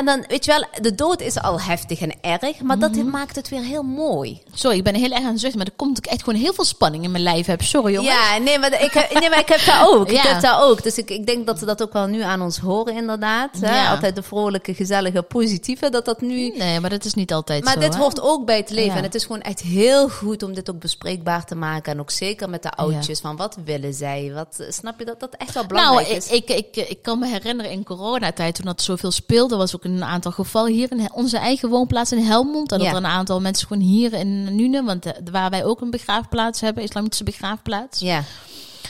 en 0.00 0.06
dan, 0.06 0.24
weet 0.28 0.44
je 0.44 0.50
wel, 0.50 0.82
de 0.82 0.94
dood 0.94 1.20
is 1.20 1.40
al 1.40 1.60
heftig 1.60 2.00
en 2.00 2.12
erg, 2.20 2.60
maar 2.60 2.78
dat 2.78 2.92
mhm. 2.92 3.10
maakt 3.10 3.36
het 3.36 3.48
weer 3.48 3.62
heel 3.62 3.82
mooi. 3.82 4.42
Sorry, 4.54 4.76
ik 4.76 4.84
ben 4.84 4.94
heel 4.94 5.10
erg 5.10 5.24
aan 5.24 5.30
het 5.30 5.40
zuchten, 5.40 5.58
maar 5.58 5.66
er 5.66 5.76
komt 5.76 5.98
ook 5.98 6.06
echt 6.06 6.22
gewoon 6.22 6.40
heel 6.40 6.52
veel 6.52 6.64
spanning 6.64 7.04
in 7.04 7.10
mijn 7.10 7.22
lijf 7.22 7.46
heb. 7.46 7.62
Sorry 7.62 7.92
jongen. 7.92 8.10
Ja, 8.10 8.38
nee, 8.38 8.58
maar 8.58 8.82
ik, 8.82 8.94
nee, 8.94 9.30
maar 9.30 9.38
ik 9.38 9.48
heb 9.48 9.64
dat 9.64 9.88
ook. 9.88 10.08
Ik 10.20 10.20
heb 10.20 10.40
dat 10.40 10.60
ook. 10.60 10.82
Dus 10.82 10.98
ik, 10.98 11.10
ik 11.10 11.26
denk 11.26 11.46
dat 11.46 11.58
ze 11.58 11.64
dat 11.64 11.82
ook 11.82 11.92
wel 11.92 12.06
nu 12.06 12.22
aan 12.22 12.42
ons 12.42 12.58
horen, 12.58 12.96
inderdaad. 12.96 13.50
Hè? 13.60 13.88
Altijd 13.88 14.14
de 14.14 14.22
vrolijke, 14.22 14.74
gezellige, 14.74 15.22
positieve, 15.22 15.90
dat 15.90 16.04
dat 16.04 16.20
nu... 16.20 16.52
Nee, 16.56 16.80
maar 16.80 16.90
dat 16.90 17.04
is 17.04 17.14
niet 17.14 17.32
altijd 17.32 17.64
maar 17.64 17.72
zo. 17.72 17.78
Maar 17.78 17.90
dit 17.90 17.98
hoort 17.98 18.20
ook 18.20 18.44
bij 18.46 18.56
het 18.56 18.70
leven. 18.70 18.96
En 18.96 19.02
het 19.02 19.14
is 19.14 19.24
gewoon 19.24 19.40
echt 19.40 19.60
heel 19.60 20.08
goed 20.08 20.42
om 20.42 20.54
dit 20.54 20.70
ook 20.70 20.78
bespreekbaar 20.78 21.44
te 21.44 21.54
maken. 21.54 21.92
En 21.92 22.00
ook 22.00 22.10
zeker 22.10 22.50
met 22.50 22.62
de 22.62 22.70
oudjes, 22.70 23.20
van 23.20 23.36
wat 23.36 23.58
willen 23.64 23.94
zij? 23.94 24.32
Wat, 24.34 24.64
snap 24.68 24.98
je 24.98 25.04
dat 25.04 25.20
dat 25.20 25.34
echt 25.34 25.54
wel 25.54 25.66
belangrijk 25.66 26.06
nou, 26.06 26.18
is? 26.18 26.30
Ik, 26.30 26.50
ik, 26.50 26.76
ik, 26.76 26.88
ik 26.88 27.02
kan 27.02 27.18
me 27.18 27.26
herinneren 27.26 27.72
in 27.72 27.84
coronatijd, 27.84 28.54
toen 28.54 28.64
dat 28.64 28.82
zoveel 28.82 29.10
speelde, 29.10 29.56
was 29.56 29.76
ook 29.76 29.84
een 29.84 29.89
aantal 30.04 30.32
gevallen 30.32 30.72
hier 30.72 30.90
in 30.90 31.12
onze 31.12 31.38
eigen 31.38 31.68
woonplaats 31.68 32.12
in 32.12 32.24
Helmond. 32.24 32.72
En 32.72 32.78
dat 32.78 32.86
er 32.86 32.96
een 32.96 33.06
aantal 33.06 33.40
mensen 33.40 33.66
gewoon 33.66 33.82
hier 33.82 34.12
in 34.12 34.54
Nune, 34.54 34.82
want 34.82 35.06
uh, 35.06 35.12
waar 35.30 35.50
wij 35.50 35.64
ook 35.64 35.80
een 35.80 35.90
begraafplaats 35.90 36.60
hebben, 36.60 36.82
islamitische 36.82 37.24
begraafplaats. 37.24 38.00
Ja. 38.00 38.22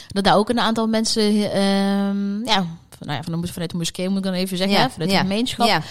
Dat 0.09 0.25
daar 0.25 0.37
ook 0.37 0.49
een 0.49 0.61
aantal 0.61 0.87
mensen, 0.87 1.35
uh, 1.35 2.45
ja, 2.45 2.67
van, 2.89 3.07
nou 3.07 3.13
ja, 3.13 3.23
van 3.23 3.41
de, 3.41 3.53
vanuit 3.53 3.71
de 3.71 3.77
moskee 3.77 4.09
moet 4.09 4.19
ik 4.19 4.25
dan 4.25 4.33
even 4.33 4.57
zeggen, 4.57 4.77
ja. 4.77 4.91
vanuit 4.91 5.11
de 5.11 5.17
gemeenschap. 5.17 5.67
Ja. 5.67 5.83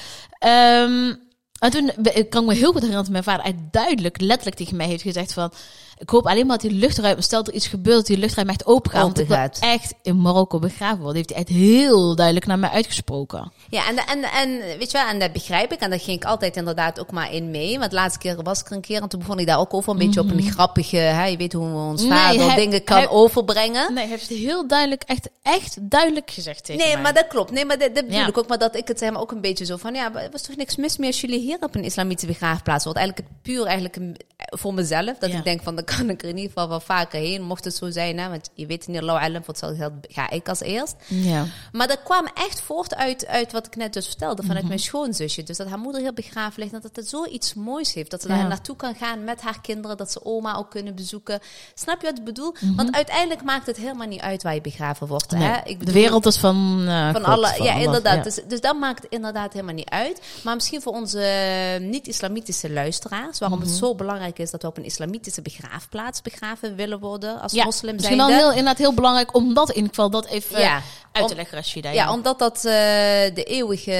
Um, 0.84 1.28
en 1.60 1.72
toen 1.72 1.92
ik 2.04 2.30
kan 2.30 2.42
ik 2.42 2.50
me 2.50 2.54
heel 2.54 2.72
goed 2.72 2.82
herinneren 2.82 3.04
dat 3.04 3.10
mijn 3.10 3.24
vader 3.24 3.54
duidelijk, 3.72 4.22
letterlijk 4.22 4.58
tegen 4.58 4.76
mij 4.76 4.88
heeft 4.88 5.02
gezegd 5.02 5.34
van 5.34 5.52
ik 6.00 6.10
hoop 6.10 6.28
alleen 6.28 6.46
maar 6.46 6.58
dat 6.58 6.70
die 6.70 6.80
luchtruim, 6.80 7.22
stel 7.22 7.44
er 7.44 7.54
iets 7.54 7.68
gebeurt, 7.68 7.98
dat 7.98 8.06
die 8.06 8.18
luchtruim 8.18 8.50
echt 8.50 8.66
open 8.66 8.92
gaat. 8.92 9.02
Want 9.02 9.20
ik 9.20 9.28
wil 9.28 9.38
echt 9.60 9.94
in 10.02 10.22
Marokko 10.22 10.60
begraven 10.60 10.98
worden. 10.98 11.16
Heeft 11.16 11.30
hij 11.30 11.40
echt 11.40 11.50
heel 11.50 12.16
duidelijk 12.16 12.46
naar 12.46 12.60
mij 12.60 12.70
uitgesproken. 12.70 13.52
Ja, 13.70 13.88
en, 13.88 13.98
en, 13.98 14.24
en 14.24 14.78
weet 14.78 14.92
je 14.92 14.98
wel, 14.98 15.08
en 15.08 15.20
dat 15.20 15.34
begrijp 15.34 15.72
ik. 15.72 15.80
En 15.80 15.90
daar 15.90 16.00
ging 16.00 16.18
ik 16.18 16.26
altijd 16.26 16.56
inderdaad 16.56 17.00
ook 17.00 17.12
maar 17.12 17.34
in 17.34 17.52
mee. 17.52 17.80
Want 17.80 17.90
de 17.90 17.98
laatste 17.98 18.20
keer 18.20 18.44
was 18.44 18.60
ik 18.60 18.66
er 18.66 18.76
een 18.76 18.82
keer 18.82 19.02
en 19.02 19.10
toen 19.10 19.20
begon 19.20 19.40
ik 19.40 19.48
daar 19.48 19.60
ook 19.60 19.74
over 19.74 19.92
een 19.92 19.98
beetje 19.98 20.20
op 20.20 20.30
een 20.30 20.36
mhm. 20.36 20.52
grappige, 20.52 20.98
hè, 20.98 21.26
je 21.26 21.38
weet 21.38 21.54
hoe 21.54 21.70
we 21.70 21.76
ons 21.76 22.08
vader 22.08 22.56
dingen 22.56 22.84
kan 22.84 23.08
overbrengen. 23.08 23.94
Nee, 23.94 24.04
hij 24.04 24.14
heeft 24.18 24.30
heel 24.30 24.68
duidelijk, 24.68 25.04
echt, 25.04 25.30
echt 25.42 25.78
duidelijk 25.82 26.32
gezegd 26.32 26.66
tegen 26.66 26.86
Nee, 26.86 26.98
maar 26.98 27.14
dat 27.14 27.28
klopt. 27.28 27.52
Nee, 27.52 27.66
maar 27.66 27.78
dat, 27.78 27.96
dat 27.96 28.08
bedoel 28.08 28.28
ik 28.28 28.38
ook. 28.38 28.48
Maar 28.48 28.58
dat 28.58 28.76
ik 28.76 28.88
het 28.88 29.00
hem 29.00 29.16
ook 29.16 29.32
een 29.32 29.42
beetje 29.42 29.66
zo 29.66 29.78
van, 29.78 29.94
ja, 29.94 30.14
er 30.16 30.32
was 30.32 30.42
toch 30.42 30.56
niks 30.56 30.76
mis 30.76 30.98
meer 30.98 31.08
als 31.08 31.22
jullie 31.22 31.40
hier 31.40 31.58
op 31.60 31.76
een 31.76 31.84
islamitische 31.84 32.28
begraafplaats 32.28 32.84
wordt. 32.84 33.00
Eigenlijk 33.00 33.30
puur 33.42 33.66
eigenlijk 33.66 33.98
voor 34.36 34.74
mezelf. 34.74 35.18
Dat 35.18 35.30
ik 35.30 35.44
denk 35.44 35.64
van, 35.64 35.76
kan 35.98 36.10
ik 36.10 36.22
er 36.22 36.30
in 36.30 36.36
ieder 36.36 36.52
geval 36.52 36.70
wel 36.70 36.80
vaker 36.80 37.20
heen, 37.20 37.42
mocht 37.42 37.64
het 37.64 37.76
zo 37.76 37.90
zijn. 37.90 38.18
Hè? 38.18 38.30
Want 38.30 38.50
je 38.54 38.66
weet 38.66 38.88
niet, 38.88 39.02
Lau 39.02 39.22
Ellen, 39.22 39.44
voor 39.44 39.54
hetzelfde 39.54 39.78
geld 39.78 39.94
ga 40.02 40.30
ik 40.30 40.50
als 40.50 40.60
eerst. 40.60 40.96
Ja. 41.08 41.46
Maar 41.72 41.88
dat 41.88 42.04
kwam 42.04 42.28
echt 42.34 42.62
voort 42.62 42.96
uit, 42.96 43.28
uit 43.28 43.52
wat 43.52 43.66
ik 43.66 43.76
net 43.76 43.94
dus 43.94 44.08
vertelde, 44.08 44.42
vanuit 44.42 44.60
mhm. 44.60 44.68
mijn 44.68 44.80
schoonzusje. 44.80 45.44
Dus 45.44 45.58
dat 45.58 45.68
haar 45.68 45.80
moeder 45.80 46.02
heel 46.02 46.14
begraven 46.14 46.60
ligt, 46.60 46.72
dat 46.72 46.96
het 46.96 47.10
zoiets 47.10 47.54
moois 47.54 47.94
heeft. 47.94 48.12
Dat 48.12 48.22
ze 48.22 48.28
daar 48.28 48.48
naartoe 48.48 48.76
kan 48.76 48.96
gaan 48.96 49.24
met 49.24 49.42
haar 49.42 49.62
kinderen, 49.62 49.98
dat 49.98 50.12
ze 50.12 50.26
oma 50.26 50.56
ook 50.56 50.70
kunnen 50.70 50.96
bezoeken. 50.96 51.40
Snap 51.74 52.02
je 52.02 52.08
wat 52.08 52.18
ik 52.18 52.24
bedoel? 52.24 52.56
Mhm. 52.60 52.76
Want 52.76 52.96
uiteindelijk 52.96 53.44
maakt 53.44 53.66
het 53.66 53.78
helemaal 53.78 54.08
niet 54.08 54.22
uit 54.22 54.44
waar 54.44 54.54
je 54.54 54.62
begraven 54.62 55.08
wordt. 55.08 55.32
Hè? 55.32 55.58
Ik 55.58 55.80
bedoel, 55.80 55.94
de 55.94 56.00
wereld 56.00 56.26
is 56.26 56.38
van, 56.38 56.82
uh, 56.82 57.12
van 57.12 57.24
alle. 57.24 57.64
ja, 57.64 57.74
inderdaad. 57.74 58.24
Dus, 58.24 58.40
dus 58.48 58.62
dat 58.62 58.80
maakt 58.80 59.06
inderdaad 59.10 59.54
helemaal 59.54 59.76
niet 59.76 59.90
uit. 59.90 60.22
Maar 60.44 60.56
misschien 60.56 60.82
voor 60.82 60.94
onze 60.94 61.78
niet-islamitische 61.82 62.72
luisteraars, 62.72 63.40
waarom 63.40 63.60
het 63.60 63.70
mhm. 63.70 63.78
zo 63.78 63.96
belangrijk 63.96 64.40
is 64.40 64.52
dat 64.52 64.62
we 64.62 64.68
op 64.68 64.78
een 64.78 64.84
islamitische 64.86 65.42
begraafplaats 65.80 66.22
begraven 66.22 66.76
willen 66.76 67.00
worden 67.00 67.42
als 67.42 67.52
ja, 67.52 67.64
moslim 67.64 67.96
Misschien 67.96 68.18
wel 68.18 68.28
heel, 68.28 68.50
inderdaad 68.50 68.78
heel 68.78 68.94
belangrijk 68.94 69.36
om 69.36 69.54
dat 69.54 69.70
in 69.70 69.76
ieder 69.76 69.90
geval 69.90 70.10
dat 70.10 70.26
even 70.26 70.60
ja, 70.60 70.82
uit 71.12 71.28
te 71.28 71.36
leggen, 71.36 71.58
Rashida. 71.58 71.92
Ja, 71.92 72.14
omdat 72.14 72.40
dat 72.40 72.58
uh, 72.58 72.64
de 72.64 73.44
eeuwige... 73.44 73.92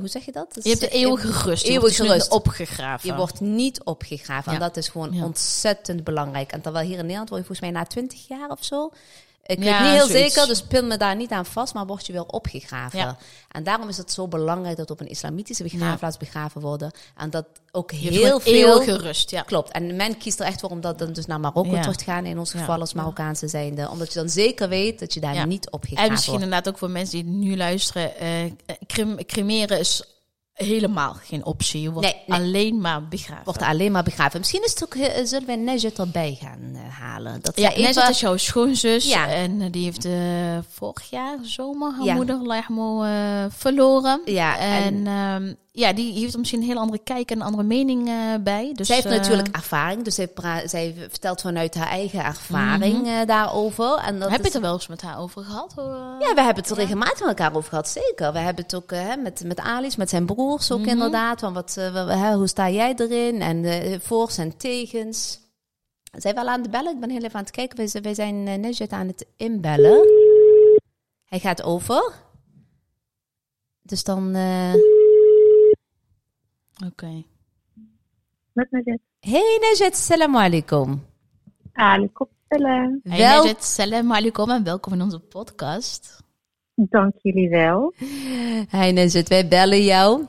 Hoe 0.00 0.08
zeg 0.08 0.24
je 0.24 0.32
dat? 0.32 0.58
je 0.62 0.68
hebt 0.68 0.80
de 0.80 0.88
eeuwige 0.88 1.48
rust. 1.48 1.66
Eeuwige 1.66 2.02
je 2.02 2.12
rust. 2.12 2.30
opgegraven. 2.30 3.08
Je 3.08 3.14
wordt 3.14 3.40
niet 3.40 3.82
opgegraven. 3.84 4.52
En 4.52 4.58
dat 4.58 4.76
is 4.76 4.88
gewoon 4.88 5.22
ontzettend 5.22 6.04
belangrijk. 6.04 6.52
En 6.52 6.60
terwijl 6.60 6.86
hier 6.86 6.98
in 6.98 7.02
Nederland 7.02 7.28
word 7.28 7.40
je 7.40 7.46
volgens 7.46 7.70
mij 7.70 7.80
na 7.80 7.86
twintig 7.86 8.28
jaar 8.28 8.50
of 8.50 8.64
zo 8.64 8.90
ik 9.46 9.58
weet 9.58 9.80
niet 9.80 9.90
heel 9.90 10.06
zeker, 10.06 10.46
dus 10.46 10.62
pin 10.62 10.86
me 10.86 10.96
daar 10.96 11.16
niet 11.16 11.30
aan 11.30 11.46
vast, 11.46 11.74
maar 11.74 11.86
word 11.86 12.06
je 12.06 12.12
wel 12.12 12.24
opgegraven. 12.24 13.16
En 13.50 13.62
daarom 13.62 13.88
is 13.88 13.96
het 13.96 14.12
zo 14.12 14.28
belangrijk 14.28 14.76
dat 14.76 14.90
op 14.90 15.00
een 15.00 15.08
islamitische 15.08 15.62
begraafplaats 15.62 16.16
begraven 16.16 16.60
worden. 16.60 16.90
En 17.16 17.30
dat 17.30 17.46
ook 17.70 17.92
heel 17.92 18.40
veel... 18.40 18.80
gerust, 18.80 19.30
ja. 19.30 19.42
Klopt. 19.42 19.70
En 19.70 19.96
men 19.96 20.18
kiest 20.18 20.40
er 20.40 20.46
echt 20.46 20.60
voor 20.60 20.70
om 20.70 20.80
dat 20.80 20.98
dan 20.98 21.12
dus 21.12 21.26
naar 21.26 21.40
Marokko 21.40 21.80
terug 21.80 21.96
te 21.96 22.04
gaan, 22.04 22.26
in 22.26 22.38
ons 22.38 22.50
geval 22.50 22.80
als 22.80 22.94
Marokkaanse 22.94 23.48
zijnde. 23.48 23.88
Omdat 23.90 24.12
je 24.12 24.18
dan 24.18 24.28
zeker 24.28 24.68
weet 24.68 24.98
dat 24.98 25.14
je 25.14 25.20
daar 25.20 25.46
niet 25.46 25.70
opgegraven 25.70 25.96
wordt. 25.96 26.06
En 26.06 26.10
misschien 26.10 26.34
inderdaad 26.34 26.68
ook 26.68 26.78
voor 26.78 26.90
mensen 26.90 27.24
die 27.24 27.32
nu 27.32 27.56
luisteren, 27.56 28.12
uh, 28.96 29.16
cremeren 29.26 29.78
is 29.78 30.02
helemaal 30.54 31.14
geen 31.14 31.44
optie. 31.44 31.82
Je 31.82 31.90
wordt 31.90 32.14
alleen 32.28 32.80
maar 32.80 33.08
begraven. 33.08 33.44
Wordt 33.44 33.62
alleen 33.62 33.92
maar 33.92 34.02
begraven. 34.02 34.38
Misschien 34.38 34.64
is 34.64 34.70
het 34.70 34.84
ook, 34.84 34.94
uh, 34.94 35.06
zullen 35.24 35.46
we 35.46 35.52
Nejet 35.52 35.98
erbij 35.98 36.38
gaan 36.40 36.60
uh, 36.72 36.80
halen. 36.98 37.40
Dat 37.42 37.56
ja, 37.56 37.68
Nejet 37.68 37.96
even... 37.96 38.10
is 38.10 38.20
jouw 38.20 38.36
schoonzus. 38.36 39.08
Ja. 39.08 39.28
En 39.28 39.60
uh, 39.60 39.66
die 39.70 39.84
heeft 39.84 40.08
vorig 40.68 41.10
jaar 41.10 41.38
zomer 41.42 41.94
haar 41.94 42.04
ja. 42.04 42.14
moeder 42.14 42.42
Lachmo 42.42 43.04
verloren. 43.48 44.20
Ja, 44.24 44.58
en, 44.58 45.06
en 45.06 45.06
ehm, 45.06 45.54
ja, 45.76 45.92
die 45.92 46.12
heeft 46.12 46.32
er 46.32 46.38
misschien 46.38 46.60
een 46.60 46.66
heel 46.66 46.78
andere 46.78 47.02
kijk 47.04 47.30
en 47.30 47.36
een 47.36 47.46
andere 47.46 47.62
mening 47.62 48.08
uh, 48.08 48.34
bij. 48.40 48.72
Dus, 48.74 48.86
zij 48.86 48.96
heeft 48.96 49.08
natuurlijk 49.08 49.56
ervaring, 49.56 50.04
dus 50.04 50.14
zij, 50.14 50.28
zij, 50.64 50.94
vertelt 51.08 51.40
vanuit 51.40 51.74
haar 51.74 51.88
eigen 51.88 52.24
ervaring 52.24 52.98
mm 52.98 53.04
-hmm. 53.04 53.26
daarover. 53.26 53.94
En 53.94 54.18
dat 54.18 54.30
Heb 54.30 54.38
je 54.38 54.46
het 54.46 54.54
er 54.54 54.60
wel 54.60 54.72
eens 54.72 54.86
met 54.86 55.02
haar 55.02 55.18
over 55.18 55.44
gehad? 55.44 55.72
Ja, 56.18 56.34
we 56.34 56.42
hebben 56.42 56.62
het 56.62 56.70
er 56.70 56.76
regelmatig 56.76 57.18
met 57.18 57.28
elkaar 57.28 57.56
over 57.56 57.68
gehad, 57.68 57.88
zeker. 57.88 58.32
We 58.32 58.38
hebben 58.38 58.62
het 58.62 58.74
ook 58.74 58.92
uh, 58.92 59.14
met, 59.22 59.44
met 59.44 59.60
Alice, 59.60 59.98
met 59.98 60.10
zijn 60.10 60.26
broers 60.26 60.72
ook 60.72 60.78
mm 60.78 60.84
-hmm. 60.84 60.92
inderdaad. 60.92 61.40
Van 61.40 61.52
wat, 61.52 61.74
hoe 62.34 62.48
sta 62.48 62.70
jij 62.70 62.94
erin? 62.96 63.40
En 63.40 64.00
voor's 64.02 64.38
en 64.38 64.56
tegens. 64.56 65.40
Zij 66.16 66.34
wel 66.34 66.48
aan 66.48 66.62
de 66.62 66.68
bellen. 66.68 66.94
Ik 66.94 67.00
ben 67.00 67.10
heel 67.10 67.22
even 67.22 67.34
aan 67.34 67.44
het 67.44 67.50
kijken. 67.50 67.76
Wij, 67.76 68.02
wij 68.02 68.14
zijn 68.14 68.60
net 68.60 68.90
aan 68.90 69.06
het 69.06 69.26
inbellen. 69.36 70.08
Hij 71.24 71.38
gaat 71.38 71.62
over. 71.62 72.12
Dus 73.82 74.04
dan... 74.04 74.36
Oké. 76.74 76.86
Okay. 76.86 77.26
Met 78.52 78.70
Najed. 78.70 79.00
Hey 79.20 79.58
Najed, 79.60 79.96
salam 79.96 80.36
alaikum. 80.36 81.02
Alaikum 81.72 82.26
salam. 82.48 83.00
Hey 83.02 83.18
wel... 83.18 83.54
Salam 83.58 84.12
alaikum 84.12 84.50
en 84.50 84.64
welkom 84.64 84.92
in 84.92 85.02
onze 85.02 85.20
podcast. 85.20 86.22
Dank 86.74 87.14
jullie 87.22 87.48
wel. 87.48 87.94
Hey 88.68 88.92
Najed, 88.92 89.28
wij 89.28 89.48
bellen 89.48 89.84
jou. 89.84 90.26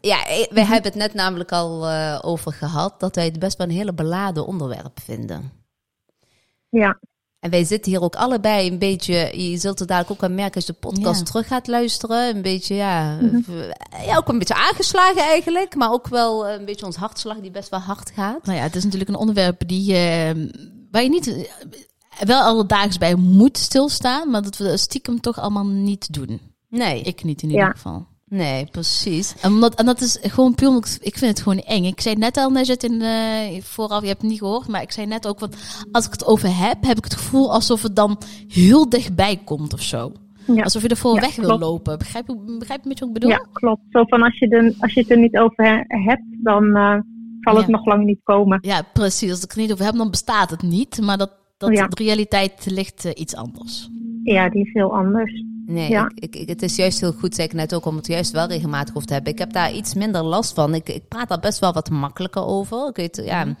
Ja, 0.00 0.24
we 0.24 0.48
mhm. 0.50 0.72
hebben 0.72 0.90
het 0.90 0.94
net 0.94 1.14
namelijk 1.14 1.52
al 1.52 1.88
uh, 1.88 2.18
over 2.22 2.52
gehad 2.52 3.00
dat 3.00 3.14
wij 3.14 3.24
het 3.24 3.38
best 3.38 3.58
wel 3.58 3.66
een 3.66 3.72
hele 3.72 3.94
beladen 3.94 4.46
onderwerp 4.46 5.00
vinden. 5.00 5.52
Ja. 6.68 7.00
En 7.46 7.52
wij 7.52 7.64
zitten 7.64 7.92
hier 7.92 8.02
ook 8.02 8.16
allebei 8.16 8.70
een 8.70 8.78
beetje, 8.78 9.42
je 9.50 9.56
zult 9.56 9.78
het 9.78 9.88
dadelijk 9.88 10.12
ook 10.12 10.28
aan 10.28 10.34
merken 10.34 10.54
als 10.54 10.66
je 10.66 10.72
de 10.72 10.88
podcast 10.88 11.26
terug 11.26 11.46
gaat 11.46 11.66
luisteren. 11.66 12.36
Een 12.36 12.42
beetje, 12.42 12.74
ja, 12.74 13.18
mhm. 13.20 13.52
ja, 14.06 14.16
ook 14.16 14.28
een 14.28 14.38
beetje 14.38 14.54
aangeslagen 14.54 15.22
eigenlijk. 15.22 15.74
Maar 15.74 15.92
ook 15.92 16.08
wel 16.08 16.48
een 16.48 16.64
beetje 16.64 16.86
ons 16.86 16.96
hartslag 16.96 17.36
die 17.36 17.50
best 17.50 17.68
wel 17.68 17.80
hard 17.80 18.10
gaat. 18.14 18.46
Nou 18.46 18.58
ja, 18.58 18.64
het 18.64 18.76
is 18.76 18.84
natuurlijk 18.84 19.10
een 19.10 19.16
onderwerp 19.16 19.68
die, 19.68 19.92
uh, 19.92 20.46
waar 20.90 21.02
je 21.02 21.08
niet, 21.08 21.26
uh, 21.26 21.44
wel 22.20 22.42
alledaags 22.42 22.98
bij 22.98 23.14
moet 23.14 23.58
stilstaan. 23.58 24.30
Maar 24.30 24.42
dat 24.42 24.56
we 24.56 24.76
stiekem 24.76 25.20
toch 25.20 25.38
allemaal 25.38 25.66
niet 25.66 26.12
doen. 26.12 26.40
Nee. 26.68 27.02
Ik 27.02 27.24
niet 27.24 27.42
in 27.42 27.50
ieder 27.50 27.70
geval. 27.70 28.06
Nee, 28.30 28.66
precies. 28.70 29.34
En, 29.40 29.52
omdat, 29.52 29.74
en 29.74 29.86
dat 29.86 30.00
is 30.00 30.18
gewoon 30.22 30.54
puur, 30.54 30.76
ik 31.00 31.18
vind 31.18 31.30
het 31.30 31.42
gewoon 31.42 31.58
eng. 31.58 31.84
Ik 31.84 32.00
zei 32.00 32.14
net 32.14 32.36
al 32.36 32.50
net 32.50 32.84
in 32.84 32.98
de, 32.98 33.58
vooraf, 33.62 34.00
je 34.00 34.06
hebt 34.06 34.20
het 34.20 34.30
niet 34.30 34.38
gehoord, 34.38 34.68
maar 34.68 34.82
ik 34.82 34.92
zei 34.92 35.06
net 35.06 35.28
ook, 35.28 35.40
want 35.40 35.84
als 35.92 36.06
ik 36.06 36.12
het 36.12 36.26
over 36.26 36.58
heb, 36.58 36.76
heb 36.86 36.96
ik 36.96 37.04
het 37.04 37.14
gevoel 37.14 37.52
alsof 37.52 37.82
het 37.82 37.96
dan 37.96 38.18
heel 38.48 38.88
dichtbij 38.88 39.40
komt 39.44 39.72
of 39.72 39.82
zo. 39.82 40.12
Ja. 40.46 40.62
Alsof 40.62 40.82
je 40.82 40.88
ervoor 40.88 41.20
weg 41.20 41.36
wil 41.36 41.58
lopen. 41.58 41.98
Begrijp, 41.98 42.26
begrijp 42.58 42.82
je 42.82 42.88
wat 42.88 43.02
ik 43.02 43.12
bedoel? 43.12 43.30
Ja, 43.30 43.46
klopt. 43.52 43.82
Zo 43.90 44.04
van 44.04 44.22
als 44.22 44.38
je, 44.38 44.48
de, 44.48 44.74
als 44.78 44.92
je 44.92 45.00
het 45.00 45.10
er 45.10 45.18
niet 45.18 45.36
over 45.38 45.84
hebt, 45.88 46.24
dan 46.42 46.64
uh, 46.64 46.98
zal 47.40 47.56
het 47.56 47.66
nog 47.66 47.84
lang 47.84 48.04
niet 48.04 48.20
komen. 48.22 48.58
Ja, 48.60 48.82
precies. 48.92 49.30
Als 49.30 49.42
ik 49.42 49.50
het 49.50 49.58
niet 49.58 49.72
over 49.72 49.84
heb, 49.84 49.94
dan 49.94 50.10
bestaat 50.10 50.50
het 50.50 50.62
niet. 50.62 51.00
Maar 51.00 51.18
dat, 51.18 51.32
dat 51.58 51.70
de 51.70 52.04
realiteit 52.04 52.66
ligt 52.70 53.04
uh, 53.04 53.12
iets 53.14 53.36
anders. 53.36 53.88
Ja, 54.22 54.48
die 54.48 54.64
is 54.64 54.72
heel 54.72 54.96
anders. 54.96 55.44
Nee, 55.66 55.90
ja. 55.90 56.10
ik, 56.14 56.36
ik, 56.36 56.48
het 56.48 56.62
is 56.62 56.76
juist 56.76 57.00
heel 57.00 57.12
goed, 57.12 57.34
zeg 57.34 57.46
ik 57.46 57.52
net 57.52 57.74
ook, 57.74 57.84
om 57.84 57.96
het 57.96 58.06
juist 58.06 58.30
wel 58.30 58.46
regelmatig 58.46 58.94
over 58.94 59.08
te 59.08 59.14
hebben. 59.14 59.32
Ik 59.32 59.38
heb 59.38 59.52
daar 59.52 59.72
iets 59.72 59.94
minder 59.94 60.22
last 60.22 60.54
van. 60.54 60.74
Ik, 60.74 60.88
ik 60.88 61.08
praat 61.08 61.28
daar 61.28 61.40
best 61.40 61.58
wel 61.58 61.72
wat 61.72 61.90
makkelijker 61.90 62.44
over. 62.44 62.88
Ik 62.88 62.96
weet, 62.96 63.20
ja, 63.24 63.46
het 63.46 63.56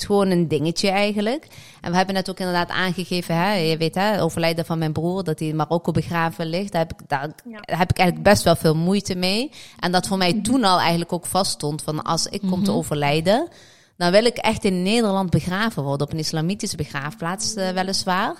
is 0.00 0.04
gewoon 0.04 0.30
een 0.30 0.48
dingetje 0.48 0.90
eigenlijk. 0.90 1.46
En 1.80 1.90
we 1.90 1.96
hebben 1.96 2.14
net 2.14 2.30
ook 2.30 2.38
inderdaad 2.38 2.68
aangegeven, 2.68 3.36
hè, 3.36 3.52
je 3.54 3.76
weet, 3.76 3.94
hè, 3.94 4.22
overlijden 4.22 4.64
van 4.64 4.78
mijn 4.78 4.92
broer, 4.92 5.24
dat 5.24 5.38
hij 5.38 5.48
in 5.48 5.56
Marokko 5.56 5.92
begraven 5.92 6.46
ligt. 6.46 6.72
Daar 6.72 6.80
heb, 6.80 6.92
ik, 7.00 7.08
daar, 7.08 7.30
heb 7.60 7.90
ik 7.90 7.98
eigenlijk 7.98 8.28
best 8.28 8.42
wel 8.42 8.56
veel 8.56 8.76
moeite 8.76 9.14
mee. 9.14 9.50
En 9.78 9.92
dat 9.92 10.06
voor 10.06 10.18
mij 10.18 10.32
mhm. 10.32 10.42
toen 10.42 10.64
al 10.64 10.78
eigenlijk 10.78 11.12
ook 11.12 11.26
vaststond 11.26 11.82
van 11.82 12.02
als 12.02 12.26
ik 12.26 12.40
kom 12.40 12.64
te 12.64 12.70
mhm. 12.70 12.78
overlijden, 12.78 13.48
dan 13.96 14.10
wil 14.10 14.24
ik 14.24 14.36
echt 14.36 14.64
in 14.64 14.82
Nederland 14.82 15.30
begraven 15.30 15.82
worden, 15.82 16.06
op 16.06 16.12
een 16.12 16.18
islamitische 16.18 16.76
begraafplaats 16.76 17.56
uh, 17.56 17.68
weliswaar. 17.68 18.34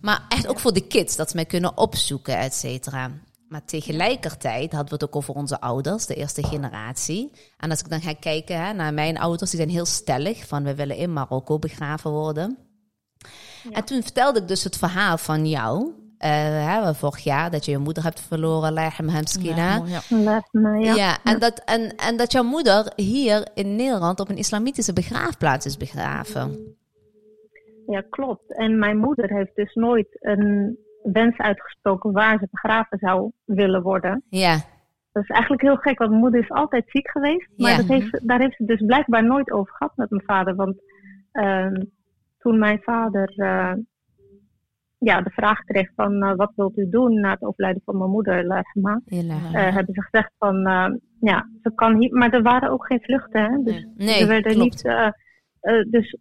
Maar 0.00 0.24
echt 0.28 0.46
ook 0.46 0.58
voor 0.58 0.72
de 0.72 0.86
kids, 0.86 1.16
dat 1.16 1.30
ze 1.30 1.36
mij 1.36 1.44
kunnen 1.44 1.76
opzoeken, 1.76 2.38
et 2.38 2.54
cetera. 2.54 3.10
Maar 3.48 3.64
tegelijkertijd 3.64 4.72
hadden 4.72 4.88
we 4.88 4.94
het 4.94 5.04
ook 5.04 5.16
over 5.16 5.34
onze 5.34 5.60
ouders, 5.60 6.06
de 6.06 6.14
eerste 6.14 6.46
generatie. 6.46 7.32
En 7.58 7.70
als 7.70 7.80
ik 7.80 7.88
dan 7.88 8.00
ga 8.00 8.14
kijken 8.14 8.64
hè, 8.64 8.72
naar 8.72 8.94
mijn 8.94 9.18
ouders, 9.18 9.50
die 9.50 9.60
zijn 9.60 9.72
heel 9.72 9.86
stellig 9.86 10.46
van 10.46 10.64
we 10.64 10.74
willen 10.74 10.96
in 10.96 11.12
Marokko 11.12 11.58
begraven 11.58 12.10
worden. 12.10 12.58
En 13.72 13.84
toen 13.84 14.02
vertelde 14.02 14.40
ik 14.40 14.48
dus 14.48 14.64
het 14.64 14.76
verhaal 14.76 15.18
van 15.18 15.48
jou. 15.48 15.82
Uh, 16.18 16.30
hè, 16.30 16.94
vorig 16.94 17.18
jaar 17.18 17.50
dat 17.50 17.64
je 17.64 17.70
je 17.70 17.78
moeder 17.78 18.02
hebt 18.02 18.20
verloren, 18.20 18.72
Lahem 18.72 19.08
Hemskina. 19.08 19.82
Ja, 19.86 20.00
ja. 20.08 20.42
ja. 20.80 20.94
ja, 20.94 21.18
en, 21.24 21.38
Dat, 21.38 21.62
en, 21.64 21.96
en 21.96 22.16
dat 22.16 22.32
jouw 22.32 22.42
moeder 22.42 22.92
hier 22.96 23.48
in 23.54 23.76
Nederland 23.76 24.20
op 24.20 24.28
een 24.28 24.36
islamitische 24.36 24.92
begraafplaats 24.92 25.66
is 25.66 25.76
begraven. 25.76 26.76
Ja, 27.90 28.02
klopt. 28.10 28.56
En 28.56 28.78
mijn 28.78 28.96
moeder 28.96 29.32
heeft 29.32 29.54
dus 29.54 29.74
nooit 29.74 30.08
een 30.20 30.78
wens 31.02 31.38
uitgesproken 31.38 32.12
waar 32.12 32.38
ze 32.38 32.48
begraven 32.50 32.98
zou 32.98 33.30
willen 33.44 33.82
worden. 33.82 34.22
Ja. 34.28 34.54
Dat 35.12 35.22
is 35.22 35.28
eigenlijk 35.28 35.62
heel 35.62 35.76
gek, 35.76 35.98
want 35.98 36.10
mijn 36.10 36.22
moeder 36.22 36.40
is 36.40 36.50
altijd 36.50 36.84
ziek 36.86 37.10
geweest. 37.10 37.48
Maar 37.56 37.76
dat 37.76 37.86
heeft, 37.86 38.28
daar 38.28 38.40
heeft 38.40 38.56
ze 38.56 38.64
dus 38.64 38.84
blijkbaar 38.86 39.24
nooit 39.24 39.50
over 39.50 39.72
gehad 39.74 39.96
met 39.96 40.10
mijn 40.10 40.22
vader. 40.24 40.54
Want 40.54 40.76
uh, 41.32 41.72
toen 42.38 42.58
mijn 42.58 42.80
vader 42.82 43.32
uh, 43.36 43.72
ja, 44.98 45.20
de 45.20 45.30
vraag 45.30 45.64
kreeg 45.64 45.90
van 45.94 46.24
uh, 46.24 46.34
wat 46.34 46.52
wilt 46.56 46.78
u 46.78 46.88
doen 46.88 47.20
na 47.20 47.30
het 47.30 47.42
overlijden 47.42 47.82
van 47.84 47.98
mijn 47.98 48.10
moeder, 48.10 48.44
uh, 48.44 48.60
hebben 49.52 49.94
ze 49.94 50.02
gezegd 50.02 50.32
van 50.38 50.56
ja, 51.20 51.48
ze 51.62 51.72
kan 51.74 51.96
hier, 51.96 52.12
maar 52.12 52.32
er 52.32 52.42
waren 52.42 52.70
ook 52.70 52.86
geen 52.86 53.02
vluchten. 53.02 53.42
Hè? 53.42 53.62
Dus 53.62 53.86
nee, 53.96 54.20
er 54.20 54.28
werden 54.28 54.52
klopt. 54.52 54.84
niet. 54.84 55.90
dus 55.90 56.16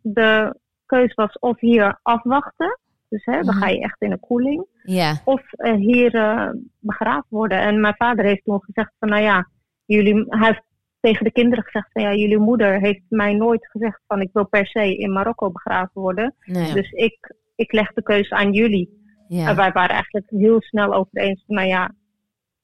de 0.00 0.60
keus 0.92 1.14
was 1.14 1.38
of 1.38 1.60
hier 1.60 1.98
afwachten. 2.02 2.78
Dus 3.08 3.24
hè, 3.24 3.42
dan 3.42 3.54
mhm. 3.54 3.64
ga 3.64 3.68
je 3.68 3.80
echt 3.80 4.00
in 4.00 4.12
een 4.12 4.20
koeling. 4.20 4.66
Ja. 4.82 5.20
Of 5.24 5.42
uh, 5.52 5.74
hier 5.74 6.14
uh, 6.14 6.50
begraven 6.78 7.26
worden. 7.28 7.58
En 7.58 7.80
mijn 7.80 7.96
vader 7.96 8.24
heeft 8.24 8.44
toen 8.44 8.62
gezegd 8.62 8.92
van 8.98 9.08
nou 9.08 9.22
ja, 9.22 9.48
jullie, 9.84 10.24
hij 10.28 10.46
heeft 10.46 10.62
tegen 11.00 11.24
de 11.24 11.32
kinderen 11.32 11.64
gezegd 11.64 11.88
van 11.92 12.02
ja, 12.02 12.14
jullie 12.14 12.38
moeder 12.38 12.80
heeft 12.80 13.02
mij 13.08 13.34
nooit 13.34 13.66
gezegd 13.70 14.00
van 14.06 14.20
ik 14.20 14.30
wil 14.32 14.46
per 14.46 14.66
se 14.66 14.96
in 14.96 15.12
Marokko 15.12 15.50
begraven 15.50 16.00
worden. 16.00 16.34
Nee. 16.44 16.72
Dus 16.72 16.90
ik, 16.90 17.34
ik 17.56 17.72
leg 17.72 17.92
de 17.92 18.02
keuze 18.02 18.34
aan 18.34 18.52
jullie. 18.52 19.00
Ja. 19.28 19.48
En 19.48 19.56
wij 19.56 19.72
waren 19.72 19.94
eigenlijk 19.94 20.30
heel 20.30 20.62
snel 20.62 20.94
over 20.94 21.16
eens 21.18 21.42
van 21.46 21.56
nou 21.56 21.68
ja, 21.68 21.94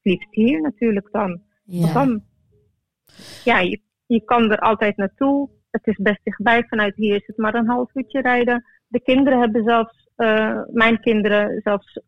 liefst 0.03 0.35
hier 0.35 0.61
natuurlijk 0.61 1.09
dan. 1.13 1.41
Ja. 1.65 1.93
dan 1.93 2.23
ja, 3.45 3.59
je, 3.59 3.81
je 4.07 4.25
kan 4.25 4.51
er 4.51 4.59
altijd 4.59 4.97
naartoe 4.97 5.49
het 5.85 5.97
is 5.97 6.03
best 6.03 6.21
dichtbij. 6.25 6.65
Vanuit 6.69 6.97
hier 6.97 7.15
is 7.15 7.27
het 7.27 7.37
maar 7.37 7.55
een 7.55 7.69
half 7.69 7.95
uurtje 7.95 8.21
rijden. 8.21 8.65
De 8.87 9.01
kinderen 9.01 9.41
hebben 9.41 9.65
zelfs, 9.65 10.09
uh, 10.17 10.61
mijn 10.73 11.01
kinderen 11.01 11.61
zelfs 11.63 12.01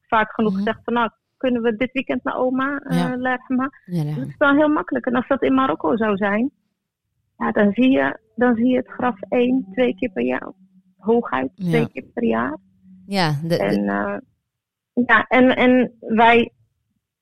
vaak 0.00 0.34
genoeg 0.34 0.52
mm 0.52 0.58
gezegd 0.58 0.80
van 0.84 0.92
nou, 0.92 1.10
kunnen 1.36 1.62
we 1.62 1.76
dit 1.76 1.92
weekend 1.92 2.24
naar 2.24 2.36
oma 2.36 2.82
uh, 2.84 2.98
ja. 2.98 3.16
leggen. 3.16 3.70
Ja, 3.84 4.02
ja. 4.02 4.14
Dat 4.14 4.26
is 4.26 4.36
dan 4.36 4.56
heel 4.56 4.68
makkelijk. 4.68 5.06
En 5.06 5.14
als 5.14 5.28
dat 5.28 5.42
in 5.42 5.54
Marokko 5.54 5.96
zou 5.96 6.16
zijn, 6.16 6.50
ja, 7.38 7.52
dan, 7.52 7.72
zie 7.72 7.90
je, 7.90 8.18
dan 8.34 8.54
zie 8.54 8.66
je 8.66 8.76
het 8.76 8.88
graf 8.88 9.20
één, 9.28 9.66
twee 9.72 9.94
keer 9.94 10.10
per 10.10 10.24
jaar. 10.24 10.52
Hooguit 10.96 11.56
twee 11.56 11.88
keer 11.88 12.04
per 12.14 12.24
jaar. 12.24 12.56
Ja, 13.06 13.34
de, 13.42 13.58
en, 13.58 13.82
uh, 13.82 14.16
ja 15.06 15.24
en, 15.28 15.56
en 15.56 15.92
wij, 16.00 16.52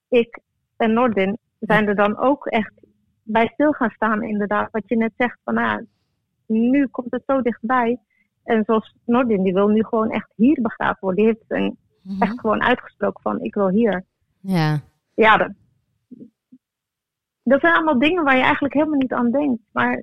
ik 0.08 0.38
en 0.76 0.92
Nordin, 0.92 1.38
zijn 1.58 1.88
er 1.88 1.94
dan 1.94 2.18
ook 2.18 2.46
echt 2.46 2.83
bij 3.24 3.50
stil 3.52 3.72
gaan 3.72 3.90
staan, 3.90 4.22
inderdaad. 4.22 4.70
Wat 4.70 4.88
je 4.88 4.96
net 4.96 5.12
zegt, 5.16 5.38
van 5.44 5.54
nou, 5.54 5.86
nu 6.46 6.86
komt 6.86 7.10
het 7.10 7.22
zo 7.26 7.42
dichtbij. 7.42 7.98
En 8.44 8.64
zoals 8.64 8.94
Nordin, 9.04 9.42
die 9.42 9.52
wil 9.52 9.68
nu 9.68 9.84
gewoon 9.84 10.10
echt 10.10 10.32
hier 10.36 10.60
begraven 10.62 10.98
worden. 11.00 11.24
Die 11.24 11.34
heeft 11.34 11.44
een, 11.48 11.76
mhm. 12.02 12.22
echt 12.22 12.40
gewoon 12.40 12.62
uitgesproken 12.62 13.22
van, 13.22 13.40
ik 13.40 13.54
wil 13.54 13.68
hier. 13.68 14.04
Ja. 14.40 14.80
Ja, 15.14 15.36
dat, 15.36 15.52
dat 17.42 17.60
zijn 17.60 17.74
allemaal 17.74 17.98
dingen 17.98 18.24
waar 18.24 18.36
je 18.36 18.42
eigenlijk 18.42 18.74
helemaal 18.74 18.98
niet 18.98 19.12
aan 19.12 19.30
denkt. 19.30 19.62
Maar 19.72 20.02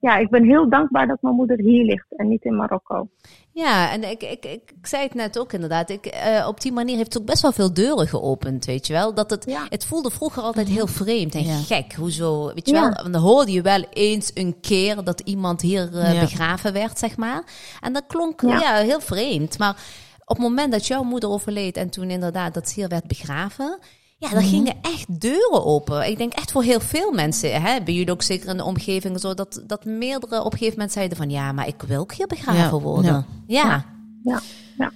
ja, 0.00 0.16
ik 0.16 0.30
ben 0.30 0.44
heel 0.44 0.68
dankbaar 0.68 1.06
dat 1.06 1.22
mijn 1.22 1.34
moeder 1.34 1.58
hier 1.58 1.84
ligt 1.84 2.06
en 2.16 2.28
niet 2.28 2.44
in 2.44 2.56
Marokko. 2.56 3.08
Ja, 3.52 3.92
en 3.92 4.10
ik, 4.10 4.22
ik, 4.22 4.44
ik, 4.44 4.72
ik 4.78 4.86
zei 4.86 5.02
het 5.02 5.14
net 5.14 5.38
ook 5.38 5.52
inderdaad. 5.52 5.90
Ik, 5.90 6.06
uh, 6.06 6.46
op 6.48 6.60
die 6.60 6.72
manier 6.72 6.96
heeft 6.96 7.12
het 7.12 7.22
ook 7.22 7.28
best 7.28 7.42
wel 7.42 7.52
veel 7.52 7.72
deuren 7.72 8.06
geopend, 8.06 8.64
weet 8.64 8.86
je 8.86 8.92
wel. 8.92 9.14
Dat 9.14 9.30
het, 9.30 9.44
ja. 9.44 9.66
het 9.68 9.84
voelde 9.84 10.10
vroeger 10.10 10.42
altijd 10.42 10.68
heel 10.68 10.86
vreemd 10.86 11.34
en 11.34 11.44
gek. 11.44 11.94
Hoezo, 11.94 12.46
weet 12.54 12.68
je 12.68 12.72
wel. 12.72 13.10
dan 13.10 13.14
hoorde 13.14 13.52
je 13.52 13.62
wel 13.62 13.84
eens 13.90 14.30
een 14.34 14.60
keer 14.60 15.04
dat 15.04 15.20
iemand 15.20 15.60
hier 15.60 15.92
uh, 15.92 16.20
begraven 16.20 16.72
werd, 16.72 16.98
zeg 16.98 17.16
maar. 17.16 17.42
En 17.80 17.92
dat 17.92 18.04
klonk 18.06 18.40
ja. 18.40 18.74
heel 18.74 19.00
vreemd. 19.00 19.58
Maar 19.58 19.76
op 20.24 20.36
het 20.36 20.46
moment 20.46 20.72
dat 20.72 20.86
jouw 20.86 21.02
moeder 21.02 21.30
overleed 21.30 21.76
en 21.76 21.90
toen 21.90 22.10
inderdaad 22.10 22.54
dat 22.54 22.68
ze 22.68 22.80
hier 22.80 22.88
werd 22.88 23.06
begraven... 23.06 23.78
Ja, 24.18 24.28
dan 24.28 24.38
mhm. 24.38 24.48
gingen 24.48 24.74
echt 24.82 25.20
deuren 25.20 25.64
open. 25.64 26.10
Ik 26.10 26.18
denk 26.18 26.32
echt 26.32 26.52
voor 26.52 26.62
heel 26.62 26.80
veel 26.80 27.12
mensen. 27.12 27.52
Hè, 27.52 27.68
hebben 27.68 27.94
jullie 27.94 28.12
ook 28.12 28.22
zeker 28.22 28.48
in 28.48 28.56
de 28.56 28.64
omgeving 28.64 29.20
zo 29.20 29.34
dat, 29.34 29.64
dat 29.66 29.84
meerdere 29.84 30.38
op 30.38 30.52
een 30.52 30.58
gegeven 30.58 30.74
moment 30.74 30.92
zeiden 30.92 31.16
van 31.16 31.30
ja, 31.30 31.52
maar 31.52 31.66
ik 31.66 31.82
wil 31.82 32.00
ook 32.00 32.12
hier 32.12 32.26
begraven 32.26 32.80
worden. 32.80 33.26
Ja. 33.46 33.64
Ja. 33.64 33.84
Ja. 34.22 34.40
Ja. 34.78 34.90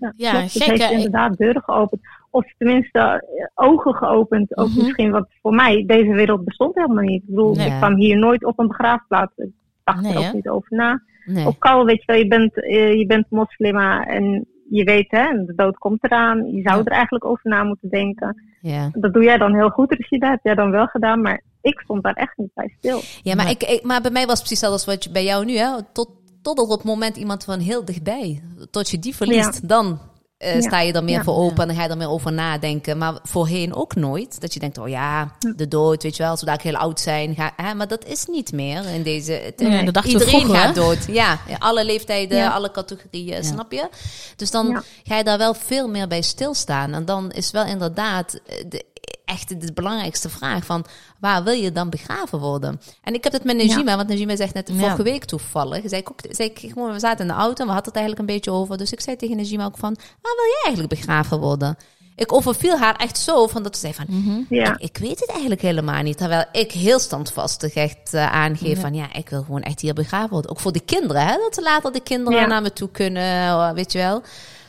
Ja, 0.00 0.12
ja 0.16 0.48
gek, 0.48 0.62
heeft 0.62 0.90
inderdaad 0.90 1.36
deuren 1.36 1.62
geopend. 1.62 2.00
Of 2.30 2.52
tenminste 2.58 2.98
eh, 2.98 3.46
ogen 3.54 3.94
geopend. 3.94 4.56
Ook 4.56 4.68
mhm. 4.68 4.82
misschien 4.84 5.10
wat 5.10 5.28
voor 5.42 5.54
mij, 5.54 5.84
deze 5.86 6.12
wereld 6.12 6.44
bestond 6.44 6.74
helemaal 6.74 7.04
niet. 7.04 7.22
Ik 7.22 7.28
bedoel, 7.28 7.60
ik 7.60 7.72
kwam 7.76 7.96
hier 7.96 8.18
nooit 8.18 8.44
op 8.44 8.58
een 8.58 8.68
begraafplaats. 8.68 9.32
Ik 9.36 9.50
dacht 9.84 10.04
er 10.04 10.18
ook 10.18 10.32
niet 10.32 10.48
over 10.48 10.76
na. 10.76 11.02
Nee. 11.24 11.46
Of 11.46 11.58
Kou, 11.58 11.84
weet 11.84 11.98
je 11.98 12.06
wel, 12.06 12.16
je 12.16 12.28
bent, 12.28 12.56
uh, 12.56 12.94
je 12.94 13.06
bent 13.06 13.30
moslima 13.30 14.06
en 14.06 14.46
je 14.70 14.84
weet, 14.84 15.10
hè, 15.10 15.44
de 15.44 15.52
dood 15.56 15.78
komt 15.78 16.04
eraan. 16.04 16.50
Je 16.50 16.62
zou 16.62 16.80
er 16.84 16.92
eigenlijk 16.92 17.24
over 17.24 17.50
na 17.50 17.64
moeten 17.64 17.88
denken. 17.88 18.42
Ja. 18.60 18.90
Dat 18.92 19.12
doe 19.12 19.22
jij 19.22 19.38
dan 19.38 19.54
heel 19.54 19.68
goed, 19.68 19.92
Rashida. 19.92 20.26
Dat 20.26 20.34
heb 20.34 20.44
jij 20.44 20.54
dan 20.54 20.70
wel 20.70 20.86
gedaan, 20.86 21.20
maar 21.20 21.42
ik 21.60 21.80
stond 21.80 22.02
daar 22.02 22.14
echt 22.14 22.36
niet 22.36 22.54
bij 22.54 22.74
stil. 22.78 23.00
Ja, 23.22 23.34
maar, 23.34 23.50
Ik, 23.50 23.80
maar 23.82 24.00
bij 24.00 24.10
mij 24.10 24.26
was 24.26 24.38
het 24.38 24.48
precies 24.48 24.68
als 24.68 24.84
wat 24.84 25.04
je, 25.04 25.10
bij 25.10 25.24
jou 25.24 25.44
nu, 25.44 25.56
hè. 25.56 25.82
Tot, 25.92 26.10
tot 26.42 26.58
op 26.58 26.70
het 26.70 26.84
moment 26.84 27.16
iemand 27.16 27.44
van 27.44 27.58
heel 27.58 27.84
dichtbij, 27.84 28.42
tot 28.70 28.90
je 28.90 28.98
die 28.98 29.16
verliest, 29.16 29.68
dan 29.68 29.98
uh, 30.38 30.60
sta 30.60 30.80
je 30.80 30.92
er 30.92 31.04
meer 31.04 31.24
voor 31.24 31.34
open 31.34 31.60
en 31.60 31.66
dan 31.66 31.76
ga 31.76 31.82
je 31.82 31.88
er 31.88 31.96
meer 31.96 32.10
over 32.10 32.32
nadenken. 32.32 32.98
Maar 32.98 33.18
voorheen 33.22 33.74
ook 33.74 33.94
nooit. 33.94 34.40
Dat 34.40 34.54
je 34.54 34.60
denkt, 34.60 34.78
oh 34.78 34.88
ja, 34.88 35.36
de 35.56 35.68
dood, 35.68 36.02
weet 36.02 36.16
je 36.16 36.22
wel, 36.22 36.36
zodat 36.36 36.54
ik 36.54 36.60
heel 36.60 36.76
oud 36.76 37.00
zijn. 37.00 37.34
Ga, 37.34 37.52
hè, 37.56 37.74
maar 37.74 37.88
dat 37.88 38.04
is 38.04 38.26
niet 38.26 38.52
meer 38.52 38.84
in 38.86 39.02
deze... 39.02 39.32
Het, 39.32 39.60
ja, 39.60 40.02
iedereen 40.02 40.50
gaat 40.50 40.74
dood. 40.74 41.06
Ja, 41.06 41.38
alle 41.58 41.84
leeftijden, 41.84 42.52
alle 42.52 42.70
categorieën, 42.70 43.44
snap 43.44 43.72
je? 43.72 43.88
Dus 44.36 44.50
dan 44.50 44.82
ga 45.04 45.16
je 45.16 45.24
daar 45.24 45.38
wel 45.38 45.54
veel 45.54 45.88
meer 45.88 46.08
bij 46.08 46.22
stilstaan. 46.22 46.94
En 46.94 47.04
dan 47.04 47.30
is 47.32 47.50
wel 47.50 47.64
inderdaad 47.64 48.40
de, 48.68 48.84
echt 49.28 49.60
de 49.60 49.72
belangrijkste 49.72 50.28
vraag 50.28 50.64
van 50.64 50.84
waar 51.20 51.44
wil 51.44 51.52
je 51.52 51.72
dan 51.72 51.90
begraven 51.90 52.38
worden? 52.38 52.80
En 53.02 53.14
ik 53.14 53.24
heb 53.24 53.32
het 53.32 53.44
met 53.44 53.56
Najima, 53.56 53.96
want 53.96 54.08
Najima 54.08 54.36
zegt 54.36 54.54
net 54.54 54.70
vorige 54.74 55.02
week 55.02 55.24
toevallig, 55.24 55.82
zei 55.84 56.00
ik 56.00 56.10
ook, 56.10 56.20
zei 56.30 56.48
ik 56.48 56.58
gewoon, 56.58 56.92
we 56.92 56.98
zaten 56.98 57.20
in 57.20 57.32
de 57.32 57.38
auto 57.38 57.60
en 57.60 57.66
we 57.66 57.72
hadden 57.72 57.92
het 57.92 58.00
eigenlijk 58.00 58.18
een 58.18 58.34
beetje 58.34 58.50
over, 58.50 58.78
dus 58.78 58.92
ik 58.92 59.00
zei 59.00 59.16
tegen 59.16 59.36
Najima 59.36 59.64
ook 59.64 59.76
van, 59.76 59.94
waar 59.94 60.34
wil 60.34 60.44
jij 60.44 60.62
eigenlijk 60.64 60.94
begraven 60.94 61.40
worden? 61.40 61.76
Ik 62.18 62.32
overviel 62.32 62.78
haar 62.78 62.96
echt 62.96 63.18
zo 63.18 63.46
van 63.46 63.62
dat 63.62 63.74
ze 63.74 63.80
zei 63.80 63.94
van, 63.94 64.04
mhm. 64.08 64.54
ja. 64.54 64.72
ik, 64.72 64.78
ik, 64.78 64.96
weet 64.96 65.20
het 65.20 65.30
eigenlijk 65.30 65.60
helemaal 65.60 66.02
niet. 66.02 66.16
Terwijl 66.16 66.44
ik 66.52 66.72
heel 66.72 66.98
standvastig 66.98 67.74
echt 67.74 68.14
uh, 68.14 68.32
aangeef 68.32 68.80
van, 68.80 68.94
ja, 68.94 69.14
ik 69.14 69.28
wil 69.28 69.42
gewoon 69.42 69.62
echt 69.62 69.80
hier 69.80 69.94
begraven 69.94 70.30
worden. 70.30 70.50
Ook 70.50 70.60
voor 70.60 70.72
de 70.72 70.80
kinderen, 70.80 71.26
hè, 71.26 71.36
dat 71.36 71.54
ze 71.54 71.62
later 71.62 71.92
de 71.92 72.00
kinderen 72.00 72.48
naar 72.48 72.62
me 72.62 72.72
toe 72.72 72.90
kunnen, 72.90 73.74
weet 73.74 73.92
je 73.92 73.98
wel. 73.98 74.22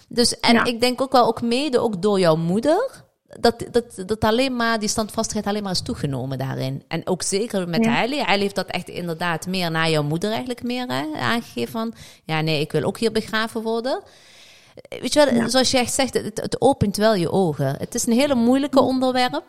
Dus, 0.08 0.40
en 0.40 0.66
ik 0.66 0.82
denk 0.82 1.02
ook 1.02 1.12
wel, 1.12 1.26
ook 1.26 1.42
mede, 1.42 1.80
ook 1.80 2.02
door 2.02 2.20
jouw 2.20 2.36
moeder, 2.36 3.04
dat, 3.40 3.66
dat, 3.72 4.04
dat 4.06 4.24
alleen 4.24 4.56
maar, 4.56 4.80
die 4.80 4.90
standvastigheid 4.90 5.48
alleen 5.48 5.64
maar 5.64 5.72
is 5.72 5.82
toegenomen 5.82 6.38
daarin. 6.38 6.84
En 6.88 7.08
ook 7.08 7.24
zeker 7.24 7.68
met 7.70 7.84
ja. 7.84 7.92
Hij 7.92 8.38
heeft 8.40 8.56
dat 8.56 8.68
echt 8.68 8.88
inderdaad 8.88 9.48
meer 9.48 9.72
naar 9.72 9.90
jouw 9.90 10.04
moeder 10.04 10.30
eigenlijk 10.30 10.64
meer 10.64 10.88
hè, 10.88 11.06
aangegeven 11.20 11.72
van... 11.72 11.94
Ja, 12.26 12.42
nee, 12.42 12.60
ik 12.60 12.72
wil 12.72 12.84
ook 12.84 12.98
hier 12.98 13.12
begraven 13.12 13.62
worden. 13.62 14.02
Weet 14.90 15.14
je 15.14 15.26
wel, 15.26 15.50
zoals 15.50 15.72
je 15.72 15.78
echt 15.78 15.94
zegt, 15.94 16.14
het, 16.14 16.42
het, 16.42 16.62
opent 16.62 16.98
wel 16.98 17.16
je 17.16 17.32
ogen. 17.32 17.76
Het 17.78 17.96
is 17.96 18.06
een 18.06 18.14
hele 18.14 18.36
moeilijke 18.36 18.80
onderwerp. 18.80 19.44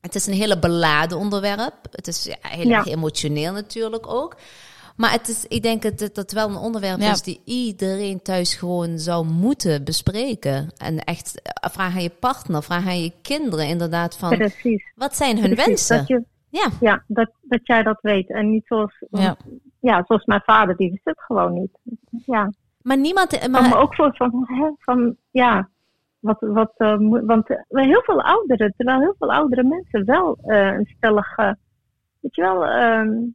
Het 0.00 0.14
is 0.14 0.26
een 0.26 0.32
hele 0.32 0.58
beladen 0.58 1.18
onderwerp. 1.18 1.74
Het 1.90 2.08
is 2.08 2.24
ja, 2.24 2.36
heel 2.40 2.70
erg 2.70 2.86
emotioneel 2.86 3.52
natuurlijk 3.52 4.06
ook. 4.06 4.36
Maar 4.98 5.10
het 5.10 5.28
is, 5.28 5.46
ik 5.46 5.62
denk 5.62 5.82
dat 5.82 6.16
het 6.16 6.32
wel 6.32 6.48
een 6.48 6.56
onderwerp 6.56 6.98
is 6.98 7.22
die 7.22 7.40
iedereen 7.44 8.22
thuis 8.22 8.54
gewoon 8.54 8.98
zou 8.98 9.26
moeten 9.26 9.84
bespreken. 9.84 10.68
En 10.76 10.98
echt 10.98 11.42
eh, 11.42 11.70
vraag 11.70 11.94
aan 11.94 12.02
je 12.02 12.10
partner, 12.20 12.62
vraag 12.62 12.86
aan 12.86 13.02
je 13.02 13.12
kinderen 13.22 13.66
inderdaad 13.68 14.16
van... 14.16 14.28
Precies. 14.28 14.92
Wat 14.94 15.16
zijn 15.16 15.38
hun 15.38 15.54
wensen? 15.54 15.96
Dat 15.96 16.08
je, 16.08 16.24
ja, 16.48 16.68
ja 16.80 17.02
dat, 17.06 17.30
dat 17.42 17.60
jij 17.62 17.82
dat 17.82 17.98
weet. 18.00 18.30
En 18.30 18.50
niet 18.50 18.66
zoals, 18.66 19.04
ja. 19.10 19.36
ja 19.80 20.04
zoals 20.06 20.24
mijn 20.24 20.42
vader, 20.44 20.76
die 20.76 20.90
wist 20.90 21.04
het 21.04 21.20
gewoon 21.20 21.52
niet. 21.52 21.78
Ja. 22.26 22.52
Maar 22.82 22.98
niemand... 22.98 23.38
Eh, 23.38 23.48
maar, 23.48 23.80
ook 23.80 23.94
voor 23.94 24.16
van, 24.16 24.44
hè, 24.46 24.70
van 24.78 25.16
ja, 25.30 25.68
wat, 26.18 26.38
wat, 26.40 26.72
uh, 26.78 26.96
want 27.26 27.50
uh, 27.50 27.58
heel 27.68 28.02
veel 28.02 28.22
ouderen, 28.22 28.74
terwijl 28.76 29.00
heel 29.00 29.14
veel 29.18 29.32
oudere 29.32 29.62
mensen 29.62 30.04
wel 30.04 30.38
uh, 30.44 30.72
een 30.72 30.92
stellige, 30.96 31.56
weet 32.20 32.34
je 32.34 32.42
wel, 32.42 32.66
uh, 32.66 33.28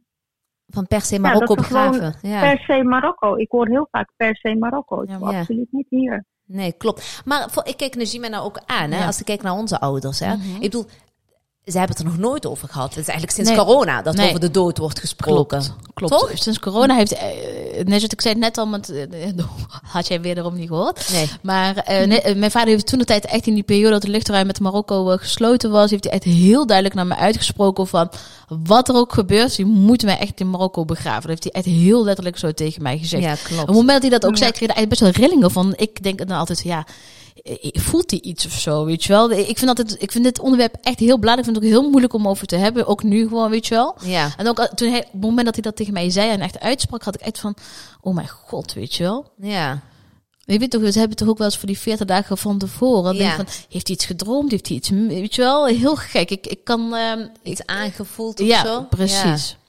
van 0.66 0.86
per 0.86 1.00
se 1.00 1.18
Marokko 1.18 1.54
begraven. 1.54 2.14
Ja. 2.22 2.40
Per 2.40 2.58
se 2.58 2.82
Marokko. 2.82 3.36
Ik 3.36 3.50
hoor 3.50 3.68
heel 3.68 3.88
vaak 3.90 4.10
per 4.16 4.36
se 4.36 4.54
Marokko. 4.54 5.04
Ja, 5.06 5.16
absoluut 5.16 5.72
niet 5.72 5.86
hier. 5.88 6.24
Nee, 6.46 6.72
klopt. 6.72 7.22
Maar 7.24 7.50
voor, 7.50 7.66
ik 7.66 7.76
kijk 7.76 7.96
Najima 7.96 8.28
nou 8.28 8.44
ook 8.44 8.60
aan, 8.66 8.90
hè, 8.90 9.06
als 9.06 9.18
ik 9.18 9.24
kijk 9.24 9.42
naar 9.42 9.52
onze 9.52 9.80
ouders. 9.80 10.20
Hè. 10.20 10.34
Mhm. 10.34 10.54
Ik 10.54 10.60
bedoel, 10.60 10.86
ze 11.64 11.78
hebben 11.78 11.96
het 11.96 12.04
er 12.06 12.10
nog 12.10 12.18
nooit 12.18 12.46
over 12.46 12.68
gehad. 12.68 12.88
Het 12.88 12.98
is 12.98 13.08
eigenlijk 13.08 13.36
sinds 13.38 13.62
corona 13.62 14.02
dat 14.02 14.20
over 14.20 14.40
de 14.40 14.50
dood 14.50 14.78
wordt 14.78 14.98
gesproken. 15.00 15.62
Klopt. 15.94 16.12
Toch? 16.12 16.30
Sinds 16.34 16.58
corona 16.58 16.94
heeft. 16.94 17.12
Uh, 17.12 17.20
net, 17.84 18.12
ik 18.12 18.20
zei 18.20 18.34
het 18.34 18.42
net 18.42 18.58
al, 18.58 18.70
want 18.70 18.90
uh, 18.90 19.04
had 19.82 20.06
jij 20.06 20.20
weer 20.20 20.38
erom 20.38 20.54
niet 20.54 20.68
gehoord. 20.68 21.08
Nee. 21.12 21.30
Maar 21.42 21.76
uh, 21.76 22.34
mijn 22.34 22.50
vader 22.50 22.68
heeft 22.68 22.86
toen 22.86 22.98
de 22.98 23.04
tijd 23.04 23.24
echt 23.24 23.46
in 23.46 23.54
die 23.54 23.62
periode 23.62 23.90
dat 23.90 24.02
de 24.02 24.08
luchtruim 24.08 24.46
met 24.46 24.60
Marokko 24.60 25.04
gesloten 25.04 25.70
was, 25.70 25.90
heeft 25.90 26.04
hij 26.04 26.12
echt 26.12 26.24
heel 26.24 26.66
duidelijk 26.66 26.96
naar 26.96 27.06
me 27.06 27.16
uitgesproken 27.16 27.86
van 27.86 28.10
wat 28.48 28.88
er 28.88 28.94
ook 28.94 29.12
gebeurt, 29.12 29.56
je 29.56 29.64
moet 29.64 30.04
mij 30.04 30.18
echt 30.18 30.40
in 30.40 30.50
Marokko 30.50 30.84
begraven. 30.84 31.20
Dat 31.20 31.30
heeft 31.30 31.44
hij 31.44 31.52
echt 31.52 31.64
heel 31.64 32.04
letterlijk 32.04 32.38
zo 32.38 32.52
tegen 32.52 32.82
mij 32.82 32.98
gezegd. 32.98 33.22
Ja, 33.22 33.34
klopt. 33.34 33.60
Op 33.60 33.66
het 33.66 33.76
moment 33.76 34.02
dat 34.02 34.10
hij 34.10 34.18
dat 34.20 34.26
ook 34.26 34.36
zei, 34.36 34.52
kreeg 34.52 34.74
hij 34.74 34.88
best 34.88 35.00
wel 35.00 35.10
rillingen 35.10 35.50
van. 35.50 35.72
Ik 35.76 36.02
denk 36.02 36.18
dan 36.28 36.38
altijd, 36.38 36.62
ja 36.62 36.86
voelt 37.72 38.10
hij 38.10 38.20
iets 38.20 38.46
of 38.46 38.52
zo, 38.52 38.84
weet 38.84 39.04
je 39.04 39.12
wel? 39.12 39.30
Ik 39.30 39.58
vind, 39.58 39.76
dat 39.76 39.96
ik 39.98 40.12
vind 40.12 40.24
dit 40.24 40.38
onderwerp 40.38 40.76
echt 40.82 40.98
heel 40.98 41.18
belangrijk. 41.18 41.38
Ik 41.38 41.44
vind 41.44 41.56
het 41.56 41.64
ook 41.64 41.80
heel 41.80 41.90
moeilijk 41.90 42.12
om 42.12 42.28
over 42.28 42.46
te 42.46 42.56
hebben. 42.56 42.86
Ook 42.86 43.02
nu 43.02 43.28
gewoon, 43.28 43.50
weet 43.50 43.66
je 43.66 43.74
wel? 43.74 43.96
Ja. 44.04 44.34
En 44.36 44.48
ook 44.48 44.68
toen 44.74 44.90
hij, 44.90 45.04
op 45.04 45.12
het 45.12 45.20
moment 45.20 45.44
dat 45.44 45.54
hij 45.54 45.62
dat 45.62 45.76
tegen 45.76 45.92
mij 45.92 46.10
zei 46.10 46.30
en 46.30 46.40
echt 46.40 46.60
uitsprak, 46.60 47.02
had 47.02 47.14
ik 47.14 47.20
echt 47.20 47.38
van, 47.38 47.56
oh 48.00 48.14
mijn 48.14 48.28
god, 48.28 48.72
weet 48.72 48.94
je 48.94 49.02
wel? 49.02 49.32
Ja. 49.40 49.82
Je 50.44 50.58
weet 50.58 50.70
toch, 50.70 50.80
we 50.80 50.98
hebben 50.98 51.16
toch 51.16 51.28
ook 51.28 51.38
wel 51.38 51.46
eens 51.46 51.56
voor 51.56 51.66
die 51.66 51.78
40 51.78 52.06
dagen 52.06 52.38
van 52.38 52.58
tevoren. 52.58 53.14
Ja. 53.14 53.36
Van, 53.36 53.46
heeft 53.68 53.86
hij 53.86 53.96
iets 53.96 54.04
gedroomd? 54.04 54.50
Heeft 54.50 54.68
hij 54.68 54.76
iets, 54.76 54.88
weet 54.88 55.34
je 55.34 55.42
wel? 55.42 55.66
Heel 55.66 55.96
gek. 55.96 56.30
Ik, 56.30 56.46
ik 56.46 56.64
kan... 56.64 56.94
Uh, 56.94 57.12
iets 57.42 57.66
aangevoeld 57.66 58.40
of 58.40 58.46
ja, 58.46 58.64
zo? 58.64 58.82
Precies. 58.82 59.50
Ja. 59.50 59.62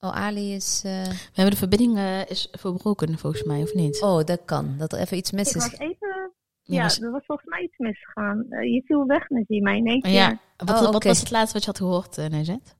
Oh, 0.00 0.16
Ali 0.16 0.54
is... 0.54 0.82
Uh... 0.86 0.92
We 1.04 1.32
hebben 1.32 1.50
de 1.50 1.56
verbinding 1.56 1.96
uh, 1.96 2.30
is 2.30 2.48
verbroken, 2.52 3.18
volgens 3.18 3.42
mij, 3.42 3.62
of 3.62 3.74
niet? 3.74 4.02
Oh, 4.02 4.24
dat 4.24 4.44
kan. 4.44 4.74
Dat 4.78 4.92
er 4.92 4.98
even 4.98 5.16
iets 5.16 5.30
mis 5.30 5.54
is. 5.54 5.78
even... 5.78 6.32
Ja, 6.62 6.82
er 6.82 7.10
was 7.10 7.24
volgens 7.26 7.48
mij 7.48 7.62
iets 7.62 7.78
misgegaan. 7.78 8.46
Uh, 8.48 8.74
je 8.74 8.82
viel 8.84 9.06
weg, 9.06 9.28
Nazima, 9.28 9.70
in 9.70 9.86
één 9.86 10.00
keer. 10.00 10.12
Ja. 10.12 10.38
Wat, 10.56 10.70
oh, 10.70 10.76
okay. 10.76 10.92
wat, 10.92 11.04
was 11.04 11.20
het 11.20 11.30
laatste 11.30 11.52
wat 11.52 11.64
je 11.64 11.70
had 11.70 11.78
gehoord, 11.78 12.18
uh, 12.18 12.26
Nezet? 12.26 12.78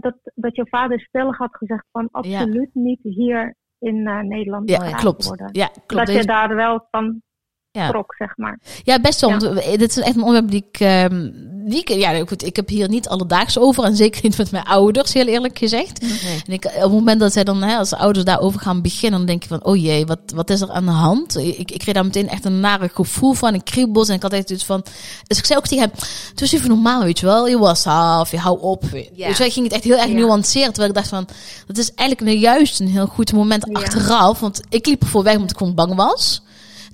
dat, 0.00 0.14
dat 0.34 0.56
je 0.56 0.66
vader 0.68 1.00
stellig 1.00 1.36
had 1.36 1.56
gezegd 1.56 1.84
van 1.92 2.08
absoluut 2.10 2.70
ja. 2.72 2.80
niet 2.80 3.00
hier 3.02 3.56
in 3.78 3.96
uh, 3.96 4.20
Nederland 4.20 4.68
ja, 4.68 4.90
klopt. 4.90 5.26
worden. 5.26 5.48
Ja, 5.52 5.70
klopt. 5.86 6.06
Dat 6.06 6.16
je 6.16 6.24
daar 6.24 6.54
wel 6.54 6.86
van 6.90 7.22
ja. 7.70 7.88
trok, 7.90 8.14
zeg 8.18 8.36
maar. 8.36 8.58
Ja, 8.82 9.00
best 9.00 9.20
wel. 9.20 9.30
Ja. 9.30 9.76
Dit 9.76 9.90
is 9.90 9.96
echt 9.96 10.16
een 10.16 10.22
onderwerp 10.22 10.50
die 10.50 10.64
ik, 10.70 10.80
um, 11.12 11.32
die 11.66 11.80
ik, 11.80 11.88
ja, 11.88 12.24
goed, 12.26 12.44
ik 12.44 12.56
heb 12.56 12.68
hier 12.68 12.88
niet 12.88 13.08
alledaags 13.08 13.58
over 13.58 13.84
en 13.84 13.96
zeker 13.96 14.20
niet 14.22 14.38
met 14.38 14.50
mijn 14.50 14.64
ouders, 14.64 15.12
heel 15.12 15.26
eerlijk 15.26 15.58
gezegd. 15.58 16.00
Nee. 16.00 16.42
En 16.46 16.52
ik, 16.52 16.64
op 16.64 16.82
het 16.82 16.90
moment 16.90 17.20
dat 17.20 17.32
zij 17.32 17.44
dan, 17.44 17.62
hè, 17.62 17.76
als 17.76 17.92
ouders 17.92 18.24
daarover 18.24 18.60
gaan 18.60 18.82
beginnen, 18.82 19.18
dan 19.18 19.28
denk 19.28 19.42
je 19.42 19.48
van, 19.48 19.64
oh 19.64 19.76
jee, 19.76 20.06
wat, 20.06 20.18
wat 20.34 20.50
is 20.50 20.60
er 20.60 20.70
aan 20.70 20.84
de 20.84 20.90
hand? 20.90 21.36
Ik, 21.36 21.70
ik 21.70 21.78
kreeg 21.78 21.94
daar 21.94 22.04
meteen 22.04 22.28
echt 22.28 22.44
een 22.44 22.60
nare 22.60 22.88
gevoel 22.88 23.32
van, 23.32 23.54
een 23.54 23.62
kriebels 23.62 24.08
en 24.08 24.14
ik 24.14 24.22
had 24.22 24.32
echt 24.32 24.50
iets 24.50 24.64
van, 24.64 24.84
dus 25.26 25.38
ik 25.38 25.44
zei 25.44 25.58
ook 25.58 25.66
tegen 25.66 25.84
hem, 25.84 25.92
het 26.30 26.40
was 26.40 26.52
even 26.52 26.68
normaal, 26.68 27.02
weet 27.04 27.18
je 27.18 27.26
wel, 27.26 27.48
je 27.48 27.58
was 27.58 27.86
af, 27.86 28.30
je 28.30 28.38
hou 28.38 28.60
op. 28.60 28.84
Ja. 29.12 29.28
Dus 29.28 29.38
wij 29.38 29.50
ging 29.50 29.64
het 29.64 29.74
echt 29.74 29.84
heel 29.84 29.98
erg 29.98 30.08
ja. 30.08 30.14
nuanceren, 30.14 30.68
terwijl 30.68 30.88
ik 30.88 30.94
dacht 30.94 31.08
van, 31.08 31.28
dat 31.66 31.76
is 31.76 31.94
eigenlijk 31.94 32.30
nou 32.30 32.42
juist 32.42 32.80
een 32.80 32.88
heel 32.88 33.06
goed 33.06 33.32
moment 33.32 33.72
achteraf, 33.72 34.40
want 34.40 34.60
ik 34.68 34.86
liep 34.86 35.02
ervoor 35.02 35.22
weg 35.22 35.34
omdat 35.34 35.50
ik 35.50 35.56
gewoon 35.56 35.74
bang 35.74 35.94
was. 35.94 36.42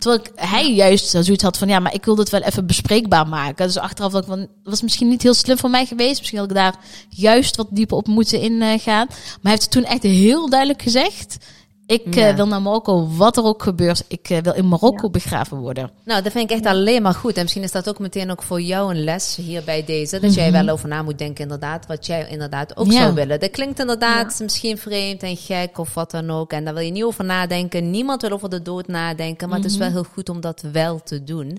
Terwijl 0.05 0.25
ik, 0.25 0.33
hij 0.35 0.73
juist 0.73 1.11
zoiets 1.11 1.43
had 1.43 1.59
van, 1.59 1.69
ja, 1.69 1.79
maar 1.79 1.95
ik 1.95 2.05
wil 2.05 2.15
dit 2.15 2.31
wel 2.31 2.41
even 2.41 2.67
bespreekbaar 2.67 3.29
maken. 3.29 3.67
Dus 3.67 3.79
achteraf 3.79 4.13
dat 4.13 4.23
ik 4.23 4.29
van, 4.29 4.49
was 4.63 4.83
misschien 4.83 5.09
niet 5.09 5.23
heel 5.23 5.35
slim 5.35 5.59
voor 5.59 5.71
mij 5.71 5.87
geweest. 5.87 6.19
Misschien 6.19 6.39
had 6.39 6.49
ik 6.49 6.57
daar 6.57 6.75
juist 7.09 7.57
wat 7.57 7.67
dieper 7.71 7.97
op 7.97 8.07
moeten 8.07 8.41
ingaan. 8.41 9.07
maar 9.07 9.39
hij 9.43 9.51
heeft 9.51 9.63
het 9.63 9.71
toen 9.71 9.85
echt 9.85 10.03
heel 10.03 10.49
duidelijk 10.49 10.83
gezegd. 10.83 11.37
Ik 11.87 12.17
uh, 12.17 12.35
wil 12.35 12.47
naar 12.47 12.63
Marokko, 12.63 13.09
wat 13.17 13.37
er 13.37 13.45
ook 13.45 13.63
gebeurt. 13.63 14.05
Ik 14.09 14.31
uh, 14.31 14.39
wil 14.39 14.55
in 14.55 14.69
Marokko 14.69 15.07
ja. 15.07 15.11
begraven 15.11 15.59
worden. 15.59 15.91
Nou, 16.05 16.23
dat 16.23 16.33
vind 16.33 16.51
ik 16.51 16.57
echt 16.57 16.67
alleen 16.67 17.03
maar 17.03 17.15
goed. 17.15 17.37
En 17.37 17.43
misschien 17.43 17.63
is 17.63 17.73
dat 17.73 17.89
ook 17.89 17.99
meteen 17.99 18.31
ook 18.31 18.43
voor 18.43 18.61
jou 18.61 18.95
een 18.95 19.05
les 19.05 19.37
hier 19.37 19.63
bij 19.65 19.85
deze. 19.85 20.11
Dat 20.11 20.21
mm 20.21 20.29
-hmm. 20.29 20.37
jij 20.37 20.53
wel 20.53 20.69
over 20.69 20.89
na 20.89 21.03
moet 21.03 21.19
denken, 21.19 21.43
inderdaad. 21.43 21.87
Wat 21.87 22.07
jij 22.07 22.29
inderdaad 22.29 22.77
ook 22.77 22.87
ja. 22.87 23.03
zou 23.03 23.15
willen. 23.15 23.41
Dat 23.41 23.51
klinkt 23.51 23.79
inderdaad 23.79 24.41
misschien 24.43 24.79
vreemd 24.79 25.23
en 25.23 25.37
gek 25.37 25.79
of 25.79 25.95
wat 25.95 26.11
dan 26.11 26.31
ook. 26.31 26.53
En 26.53 26.65
daar 26.65 26.75
wil 26.75 26.83
je 26.83 26.91
niet 26.91 27.05
over 27.05 27.25
nadenken. 27.25 27.91
Niemand 27.91 28.23
wil 28.23 28.31
over 28.31 28.51
de 28.51 28.63
dood 28.63 28.87
nadenken. 28.87 29.49
Maar 29.49 29.59
mm 29.59 29.65
-hmm. 29.65 29.73
het 29.73 29.73
is 29.73 29.79
wel 29.79 29.91
heel 29.91 30.13
goed 30.13 30.29
om 30.29 30.41
dat 30.41 30.61
wel 30.73 31.03
te 31.03 31.23
doen. 31.23 31.59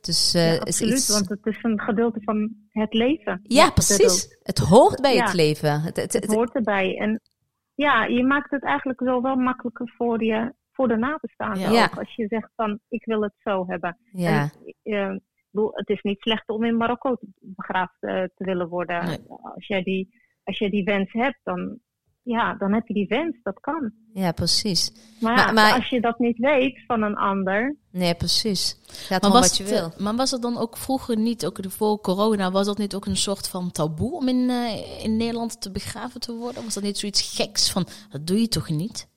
Dus, 0.00 0.34
uh, 0.34 0.58
absoluut, 0.60 0.92
is 0.94 0.98
iets... 0.98 1.08
want 1.08 1.28
het 1.28 1.46
is 1.46 1.58
een 1.62 1.80
gedeelte 1.80 2.20
van 2.24 2.50
het 2.68 2.94
leven. 2.94 3.40
Ja, 3.42 3.70
precies. 3.70 4.36
Het 4.42 4.58
hoort 4.58 5.00
bij 5.00 5.16
het 5.16 5.34
leven. 5.34 5.80
Het, 5.80 5.96
het, 5.96 6.12
het, 6.12 6.26
hoort 6.26 6.54
erbij. 6.54 6.96
En 6.96 7.20
ja, 7.80 8.04
je 8.04 8.24
maakt 8.24 8.50
het 8.50 8.64
eigenlijk 8.64 9.00
zo 9.04 9.20
wel 9.20 9.36
makkelijker 9.36 9.92
voor, 9.96 10.24
je, 10.24 10.54
voor 10.72 10.88
de 10.88 10.96
nabestaanden 10.96 11.72
ja. 11.72 11.84
ook. 11.84 11.98
Als 11.98 12.14
je 12.14 12.26
zegt 12.26 12.50
van, 12.56 12.80
ik 12.88 13.04
wil 13.04 13.22
het 13.22 13.34
zo 13.36 13.66
hebben. 13.66 13.98
Ja. 14.12 14.50
En, 14.82 15.22
uh, 15.52 15.68
het 15.70 15.88
is 15.88 16.02
niet 16.02 16.20
slecht 16.20 16.48
om 16.48 16.64
in 16.64 16.76
Marokko 16.76 17.16
begraafd 17.40 17.96
uh, 18.00 18.12
te 18.12 18.44
willen 18.44 18.68
worden. 18.68 19.04
Nee. 19.04 19.18
Als, 19.28 19.66
jij 19.66 19.82
die, 19.82 20.08
als 20.44 20.58
jij 20.58 20.70
die 20.70 20.84
wens 20.84 21.12
hebt, 21.12 21.40
dan, 21.42 21.78
ja, 22.30 22.54
dan 22.54 22.72
heb 22.72 22.86
je 22.86 22.94
die 22.94 23.06
wens. 23.06 23.36
Dat 23.42 23.60
kan. 23.60 23.92
Ja, 24.12 24.32
precies. 24.32 24.92
Maar, 25.20 25.34
maar, 25.34 25.54
maar 25.54 25.74
als 25.74 25.88
je 25.88 26.00
dat 26.00 26.18
niet 26.18 26.38
weet 26.38 26.84
van 26.86 27.02
een 27.02 27.16
ander... 27.16 27.76
Nee, 27.90 28.14
precies. 28.14 28.80
Gaat 28.86 29.22
maar 29.22 29.30
was 29.30 29.40
wat 29.40 29.56
je 29.56 29.64
wil. 29.64 29.84
Het, 29.84 29.98
maar 29.98 30.16
was 30.16 30.30
het 30.30 30.42
dan 30.42 30.58
ook 30.58 30.76
vroeger 30.76 31.16
niet, 31.16 31.46
ook 31.46 31.58
voor 31.68 32.00
corona, 32.00 32.50
was 32.50 32.66
dat 32.66 32.78
niet 32.78 32.94
ook 32.94 33.06
een 33.06 33.16
soort 33.16 33.48
van 33.48 33.70
taboe 33.70 34.12
om 34.12 34.28
in, 34.28 34.36
uh, 34.36 35.04
in 35.04 35.16
Nederland 35.16 35.60
te 35.60 35.70
begraven 35.70 36.20
te 36.20 36.34
worden? 36.34 36.64
Was 36.64 36.74
dat 36.74 36.82
niet 36.82 36.98
zoiets 36.98 37.36
geks 37.36 37.72
van, 37.72 37.86
dat 38.10 38.26
doe 38.26 38.40
je 38.40 38.48
toch 38.48 38.70
niet? 38.70 39.08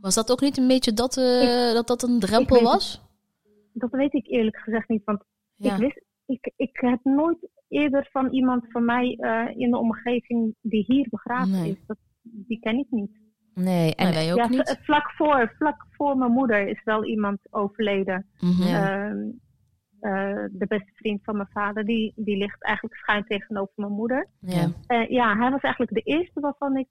Was 0.00 0.14
dat 0.14 0.30
ook 0.30 0.40
niet 0.40 0.58
een 0.58 0.68
beetje 0.68 0.92
dat 0.92 1.16
uh, 1.16 1.68
ik, 1.68 1.74
dat, 1.74 1.86
dat 1.86 2.02
een 2.02 2.18
drempel 2.18 2.62
was? 2.62 3.02
Dat 3.72 3.90
weet 3.90 4.14
ik 4.14 4.26
eerlijk 4.26 4.56
gezegd 4.56 4.88
niet, 4.88 5.04
want 5.04 5.22
ja. 5.54 5.72
ik, 5.72 5.78
wist, 5.80 6.02
ik, 6.26 6.52
ik 6.56 6.76
heb 6.80 7.00
nooit 7.02 7.48
eerder 7.68 8.08
van 8.12 8.32
iemand 8.32 8.64
van 8.68 8.84
mij 8.84 9.18
uh, 9.20 9.60
in 9.60 9.70
de 9.70 9.78
omgeving 9.78 10.54
die 10.60 10.84
hier 10.86 11.06
begraven 11.10 11.50
nee. 11.50 11.70
is. 11.70 11.86
Dat, 11.86 11.96
die 12.22 12.58
ken 12.58 12.78
ik 12.78 12.86
niet. 12.90 13.18
Nee, 13.54 13.94
en 13.94 14.12
wij 14.12 14.32
ook 14.32 14.38
ja, 14.38 14.48
niet. 14.48 14.78
Vlak 14.82 15.10
voor, 15.10 15.54
vlak 15.56 15.86
voor 15.90 16.16
mijn 16.16 16.32
moeder 16.32 16.68
is 16.68 16.82
wel 16.84 17.04
iemand 17.04 17.38
overleden. 17.50 18.26
Mm 18.40 19.40
de 20.50 20.64
beste 20.68 20.92
vriend 20.94 21.24
van 21.24 21.36
mijn 21.36 21.48
vader, 21.52 21.84
die, 21.84 22.12
die 22.16 22.36
ligt 22.36 22.62
eigenlijk 22.64 22.96
schuin 22.96 23.24
tegenover 23.24 23.72
mijn 23.76 23.92
moeder. 23.92 24.28
Ja. 24.40 24.70
Uh, 24.88 25.08
ja, 25.08 25.36
hij 25.36 25.50
was 25.50 25.60
eigenlijk 25.60 25.94
de 25.94 26.12
eerste 26.12 26.40
waarvan 26.40 26.76
ik 26.76 26.88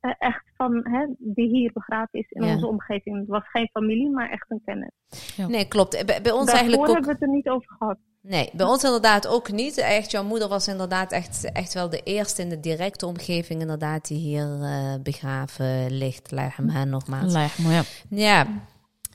uh, 0.00 0.12
echt 0.18 0.44
van, 0.56 0.88
hè, 0.88 1.06
die 1.18 1.48
hier 1.48 1.72
begraven 1.72 2.18
is 2.18 2.30
in 2.30 2.42
onze 2.42 2.66
omgeving. 2.66 3.18
Het 3.18 3.28
was 3.28 3.50
geen 3.50 3.68
familie, 3.72 4.10
maar 4.10 4.30
echt 4.30 4.50
een 4.50 4.62
kennis. 4.64 4.90
Ja. 5.36 5.48
Nee, 5.48 5.68
klopt. 5.68 6.06
Bij, 6.06 6.22
bij 6.22 6.32
ons 6.32 6.46
Daarvoor 6.46 6.54
eigenlijk 6.54 6.82
ook... 6.82 6.94
hebben 6.94 7.06
we 7.06 7.12
het 7.12 7.22
er 7.22 7.34
niet 7.36 7.48
over 7.48 7.76
gehad. 7.78 7.98
Nee, 8.28 8.50
bij 8.52 8.66
ons 8.66 8.84
inderdaad 8.84 9.26
ook 9.26 9.50
niet. 9.50 9.78
Echt, 9.78 10.10
jouw 10.10 10.24
moeder 10.24 10.48
was 10.48 10.68
inderdaad 10.68 11.12
echt, 11.12 11.52
echt 11.52 11.74
wel 11.74 11.90
de 11.90 12.02
eerste 12.02 12.42
in 12.42 12.48
de 12.48 12.60
directe 12.60 13.06
omgeving 13.06 13.60
inderdaad 13.60 14.08
die 14.08 14.18
hier 14.18 14.58
uh, 14.60 14.94
begraven 15.02 15.90
ligt. 15.90 16.30
Hen 16.66 16.88
nogmaals. 16.88 17.32
Lijhem, 17.32 17.70
ja. 17.70 17.82
Ja. 18.08 18.46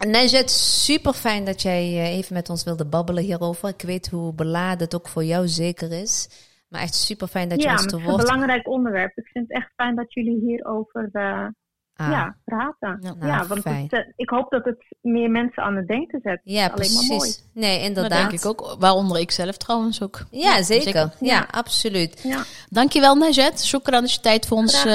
Najat, 0.08 0.52
super 0.52 1.13
fijn 1.13 1.45
dat 1.45 1.62
jij 1.62 1.82
eh, 1.82 2.17
even 2.17 2.34
met 2.34 2.49
ons 2.49 2.63
wilde 2.63 2.86
babbelen 2.86 3.23
hierover. 3.23 3.69
Ik 3.69 3.82
weet 3.82 4.10
hoe 4.10 4.34
beladen 4.34 4.84
het 4.84 4.95
ook 4.95 5.08
voor 5.08 5.23
jou 5.23 5.47
zeker 5.47 5.91
is. 5.91 6.30
Maar 6.69 6.82
echt 6.82 6.95
super 6.95 7.28
fijn 7.28 7.49
dat 7.49 7.62
je 7.62 7.69
ons 7.69 7.86
te 7.86 7.95
woord... 7.95 8.06
Ja, 8.06 8.12
het 8.12 8.23
is 8.23 8.30
een 8.30 8.36
belangrijk 8.36 8.67
onderwerp. 8.67 9.17
Ik 9.17 9.28
vind 9.28 9.47
het 9.47 9.58
echt 9.58 9.71
fijn 9.76 9.95
dat 9.95 10.13
jullie 10.13 10.39
hierover 10.39 11.10
uh, 11.13 11.47
Ah. 11.95 12.10
Ja, 12.12 12.36
praten. 12.45 12.99
Ja, 13.01 13.13
nou, 13.19 13.47
want 13.47 13.63
het, 13.63 13.93
uh, 13.93 13.99
ik 14.15 14.29
hoop 14.29 14.49
dat 14.49 14.65
het 14.65 14.86
meer 15.01 15.29
mensen 15.29 15.63
aan 15.63 15.75
het 15.75 15.88
denken 15.88 16.19
zet. 16.23 16.41
Ja, 16.43 16.65
Alleen 16.65 16.75
precies. 16.75 17.08
Maar 17.08 17.17
mooi. 17.17 17.32
Nee, 17.53 17.79
inderdaad. 17.79 18.12
Dat 18.12 18.29
denk 18.29 18.41
ik 18.41 18.45
ook. 18.45 18.75
Waaronder 18.79 19.19
ik 19.19 19.32
zelf 19.32 19.58
trouwens 19.58 20.01
ook. 20.01 20.21
Ja, 20.32 20.63
zeker. 20.63 21.13
Ja, 21.19 21.47
absoluut. 21.51 22.21
Ja. 22.23 22.43
Dankjewel 22.69 23.15
Najet. 23.15 23.60
Zoeken 23.60 23.91
dat 23.91 24.13
je 24.13 24.19
tijd 24.19 24.45
voor 24.47 24.58
ons 24.58 24.86
uh, 24.86 24.93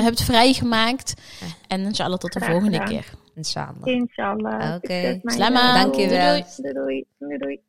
hebt 0.00 0.22
vrijgemaakt. 0.22 1.14
En 1.68 1.80
inshallah 1.80 2.18
tot 2.18 2.32
de 2.32 2.40
volgende 2.40 2.82
keer. 2.82 3.04
Inshallah. 3.34 3.84
Inshallah. 3.84 4.74
Oké. 4.74 5.20
Okay. 5.20 5.20
Dankjewel. 5.72 6.44
Doei 6.56 6.72
doei. 6.72 7.04
doei, 7.18 7.38
doei. 7.38 7.60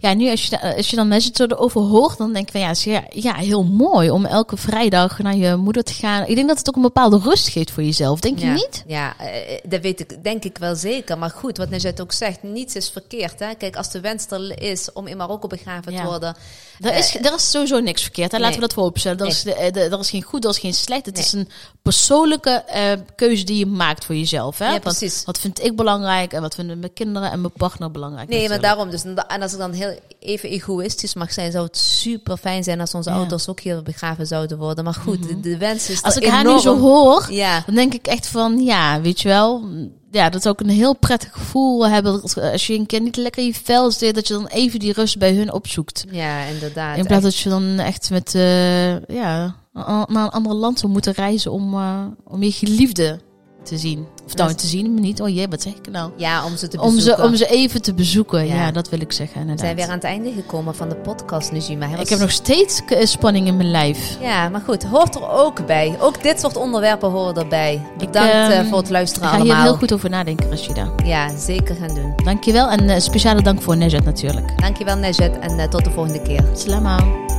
Ja, 0.00 0.14
nu 0.14 0.30
als 0.30 0.46
je, 0.46 0.76
als 0.76 0.90
je 0.90 0.96
dan 0.96 1.08
mensen 1.08 1.32
erover 1.50 1.80
hoort, 1.80 2.18
dan 2.18 2.32
denk 2.32 2.46
ik 2.46 2.52
van 2.52 2.60
ja, 2.60 2.70
is 2.70 2.84
ja, 2.84 3.04
ja, 3.10 3.34
heel 3.34 3.64
mooi 3.64 4.10
om 4.10 4.24
elke 4.24 4.56
vrijdag 4.56 5.18
naar 5.18 5.36
je 5.36 5.56
moeder 5.56 5.84
te 5.84 5.92
gaan. 5.92 6.26
Ik 6.26 6.34
denk 6.34 6.48
dat 6.48 6.58
het 6.58 6.68
ook 6.68 6.76
een 6.76 6.82
bepaalde 6.82 7.18
rust 7.18 7.48
geeft 7.48 7.70
voor 7.70 7.82
jezelf, 7.82 8.20
denk 8.20 8.38
je 8.38 8.46
niet? 8.46 8.84
Ja, 8.86 9.16
uh, 9.20 9.26
dat 9.62 9.80
weet 9.80 10.00
ik, 10.00 10.24
denk 10.24 10.44
ik 10.44 10.58
wel 10.58 10.74
zeker. 10.74 11.18
Maar 11.18 11.30
goed, 11.30 11.56
wat 11.56 11.70
Nezet 11.70 12.00
ook 12.00 12.12
zegt, 12.12 12.42
niets 12.42 12.74
is 12.74 12.90
verkeerd. 12.90 13.38
Hè? 13.38 13.54
Kijk, 13.54 13.76
als 13.76 13.90
de 13.90 14.00
wens 14.00 14.26
er 14.26 14.62
is 14.62 14.92
om 14.92 15.06
in 15.06 15.16
Marokko 15.16 15.46
begraven 15.46 15.96
te 15.96 16.02
worden. 16.02 16.36
Er 16.80 16.96
is, 16.96 17.16
er 17.16 17.34
is 17.34 17.50
sowieso 17.50 17.80
niks 17.80 18.02
verkeerd. 18.02 18.32
Hè? 18.32 18.38
Laten 18.38 18.54
we 18.54 18.60
dat 18.60 18.72
vooropstellen. 18.72 19.18
Er, 19.18 19.26
is, 19.26 19.46
er 19.46 19.98
is 19.98 20.10
geen 20.10 20.22
goed, 20.22 20.44
er 20.44 20.50
is 20.50 20.58
geen 20.58 20.74
slecht. 20.74 21.06
Het 21.06 21.18
is 21.18 21.32
een 21.32 21.48
persoonlijke 21.82 22.64
uh, 22.74 22.92
keuze 23.16 23.44
die 23.44 23.58
je 23.58 23.66
maakt 23.66 24.04
voor 24.04 24.14
jezelf. 24.14 24.58
Hè? 24.58 24.72
Ja, 24.72 24.78
precies. 24.78 25.22
wat 25.24 25.38
vind 25.38 25.64
ik 25.64 25.76
belangrijk 25.76 26.32
en 26.32 26.40
wat 26.40 26.54
vinden 26.54 26.78
mijn 26.78 26.92
kinderen 26.92 27.30
en 27.30 27.40
mijn 27.40 27.52
partner 27.52 27.90
belangrijk? 27.90 28.28
Nee, 28.28 28.48
maar 28.48 28.60
daarom 28.60 28.90
dus. 28.90 29.02
En 29.02 29.42
als 29.42 29.52
ik 29.52 29.58
dan 29.58 29.72
heel 29.72 29.98
even 30.20 30.48
egoïstisch 30.48 31.14
mag 31.14 31.32
zijn, 31.32 31.52
zou 31.52 31.64
het 31.64 31.76
super 31.76 32.36
fijn 32.36 32.64
zijn 32.64 32.80
als 32.80 32.94
onze 32.94 33.10
ouders 33.10 33.48
ook 33.48 33.60
hier 33.60 33.82
begraven 33.82 34.26
zouden 34.26 34.58
worden. 34.58 34.84
Maar 34.84 34.94
goed, 34.94 35.28
de, 35.28 35.40
de, 35.40 35.56
wens 35.56 35.90
is 35.90 36.02
Als 36.02 36.16
ik 36.16 36.22
enorm. 36.22 36.36
haar 36.36 36.54
nu 36.54 36.60
zo 36.60 36.78
hoor, 36.78 37.32
ja. 37.32 37.62
dan 37.66 37.74
denk 37.74 37.94
ik 37.94 38.06
echt 38.06 38.26
van, 38.26 38.64
ja, 38.64 39.00
weet 39.00 39.20
je 39.20 39.28
wel, 39.28 39.64
ja, 40.10 40.28
dat 40.30 40.40
is 40.40 40.50
ook 40.50 40.60
een 40.60 40.68
heel 40.68 40.96
prettig 40.96 41.32
gevoel 41.32 41.88
hebben. 41.88 42.22
Als 42.22 42.66
je 42.66 42.74
een 42.74 42.86
keer 42.86 43.00
niet 43.00 43.16
lekker 43.16 43.42
in 43.42 43.48
je 43.48 43.54
vel 43.54 43.90
zit, 43.90 44.14
dat 44.14 44.28
je 44.28 44.34
dan 44.34 44.46
even 44.46 44.78
die 44.78 44.92
rust 44.92 45.18
bij 45.18 45.34
hun 45.34 45.52
opzoekt. 45.52 46.04
Ja, 46.10 46.42
inderdaad. 46.42 46.96
In 46.96 47.06
plaats 47.06 47.22
dat 47.22 47.36
je 47.36 47.48
dan 47.48 47.78
echt 47.78 48.10
met, 48.10 48.34
uh, 48.34 49.06
ja, 49.06 49.56
naar 49.72 50.08
een 50.08 50.30
ander 50.30 50.54
land 50.54 50.78
zou 50.78 50.92
moeten 50.92 51.12
reizen 51.12 51.52
om, 51.52 51.74
uh, 51.74 52.06
om 52.24 52.42
je 52.42 52.52
geliefde 52.52 53.20
te 53.68 53.78
zien. 53.78 54.06
Of 54.26 54.34
nou 54.34 54.54
te 54.54 54.66
zien, 54.66 54.92
maar 54.92 55.02
niet. 55.02 55.20
Oh 55.20 55.28
jee, 55.28 55.48
wat 55.48 55.62
zeg 55.62 55.72
ik 55.72 55.90
nou? 55.90 56.10
Ja, 56.16 56.44
om 56.44 56.56
ze 56.56 56.68
te 56.68 56.76
bezoeken. 56.76 57.14
Om 57.14 57.16
ze, 57.16 57.22
om 57.22 57.36
ze 57.36 57.46
even 57.46 57.82
te 57.82 57.94
bezoeken. 57.94 58.46
Ja. 58.46 58.70
dat 58.70 58.88
wil 58.88 59.00
ik 59.00 59.12
zeggen. 59.12 59.40
Inderdaad. 59.40 59.60
We 59.60 59.64
zijn 59.64 59.76
weer 59.76 59.88
aan 59.88 60.00
het 60.00 60.04
einde 60.04 60.32
gekomen 60.32 60.74
van 60.74 60.88
de 60.88 60.94
podcast, 60.94 61.52
Nujima. 61.52 61.90
Was... 61.90 62.00
Ik 62.00 62.08
heb 62.08 62.18
nog 62.18 62.30
steeds 62.30 62.82
spanning 63.02 63.46
in 63.46 63.56
mijn 63.56 63.70
lijf. 63.70 64.16
Ja, 64.20 64.48
maar 64.48 64.60
goed, 64.60 64.84
hoort 64.84 65.14
er 65.14 65.30
ook 65.30 65.66
bij. 65.66 65.96
Ook 66.00 66.22
dit 66.22 66.40
soort 66.40 66.56
onderwerpen 66.56 67.10
horen 67.10 67.34
erbij. 67.34 67.82
Bedankt 67.98 68.54
ik, 68.54 68.62
uh, 68.62 68.68
voor 68.68 68.78
het 68.78 68.90
luisteren 68.90 69.28
allemaal. 69.28 69.46
Ik 69.46 69.52
ga 69.52 69.58
hier 69.58 69.68
heel 69.68 69.78
goed 69.78 69.92
over 69.92 70.10
nadenken, 70.10 70.50
Rashida. 70.50 70.92
Ja, 71.04 71.36
zeker 71.36 71.74
gaan 71.74 71.94
doen. 71.94 72.12
Dankjewel 72.24 72.68
en 72.70 72.84
uh, 72.84 72.98
speciale 72.98 73.42
dank 73.42 73.62
voor 73.62 73.76
Nejet 73.76 74.04
natuurlijk. 74.04 74.60
Dankjewel 74.60 74.96
Nejet 74.96 75.38
en 75.38 75.58
uh, 75.58 75.64
tot 75.64 75.84
de 75.84 75.90
volgende 75.90 76.22
keer. 76.22 76.44
Salam 76.54 77.37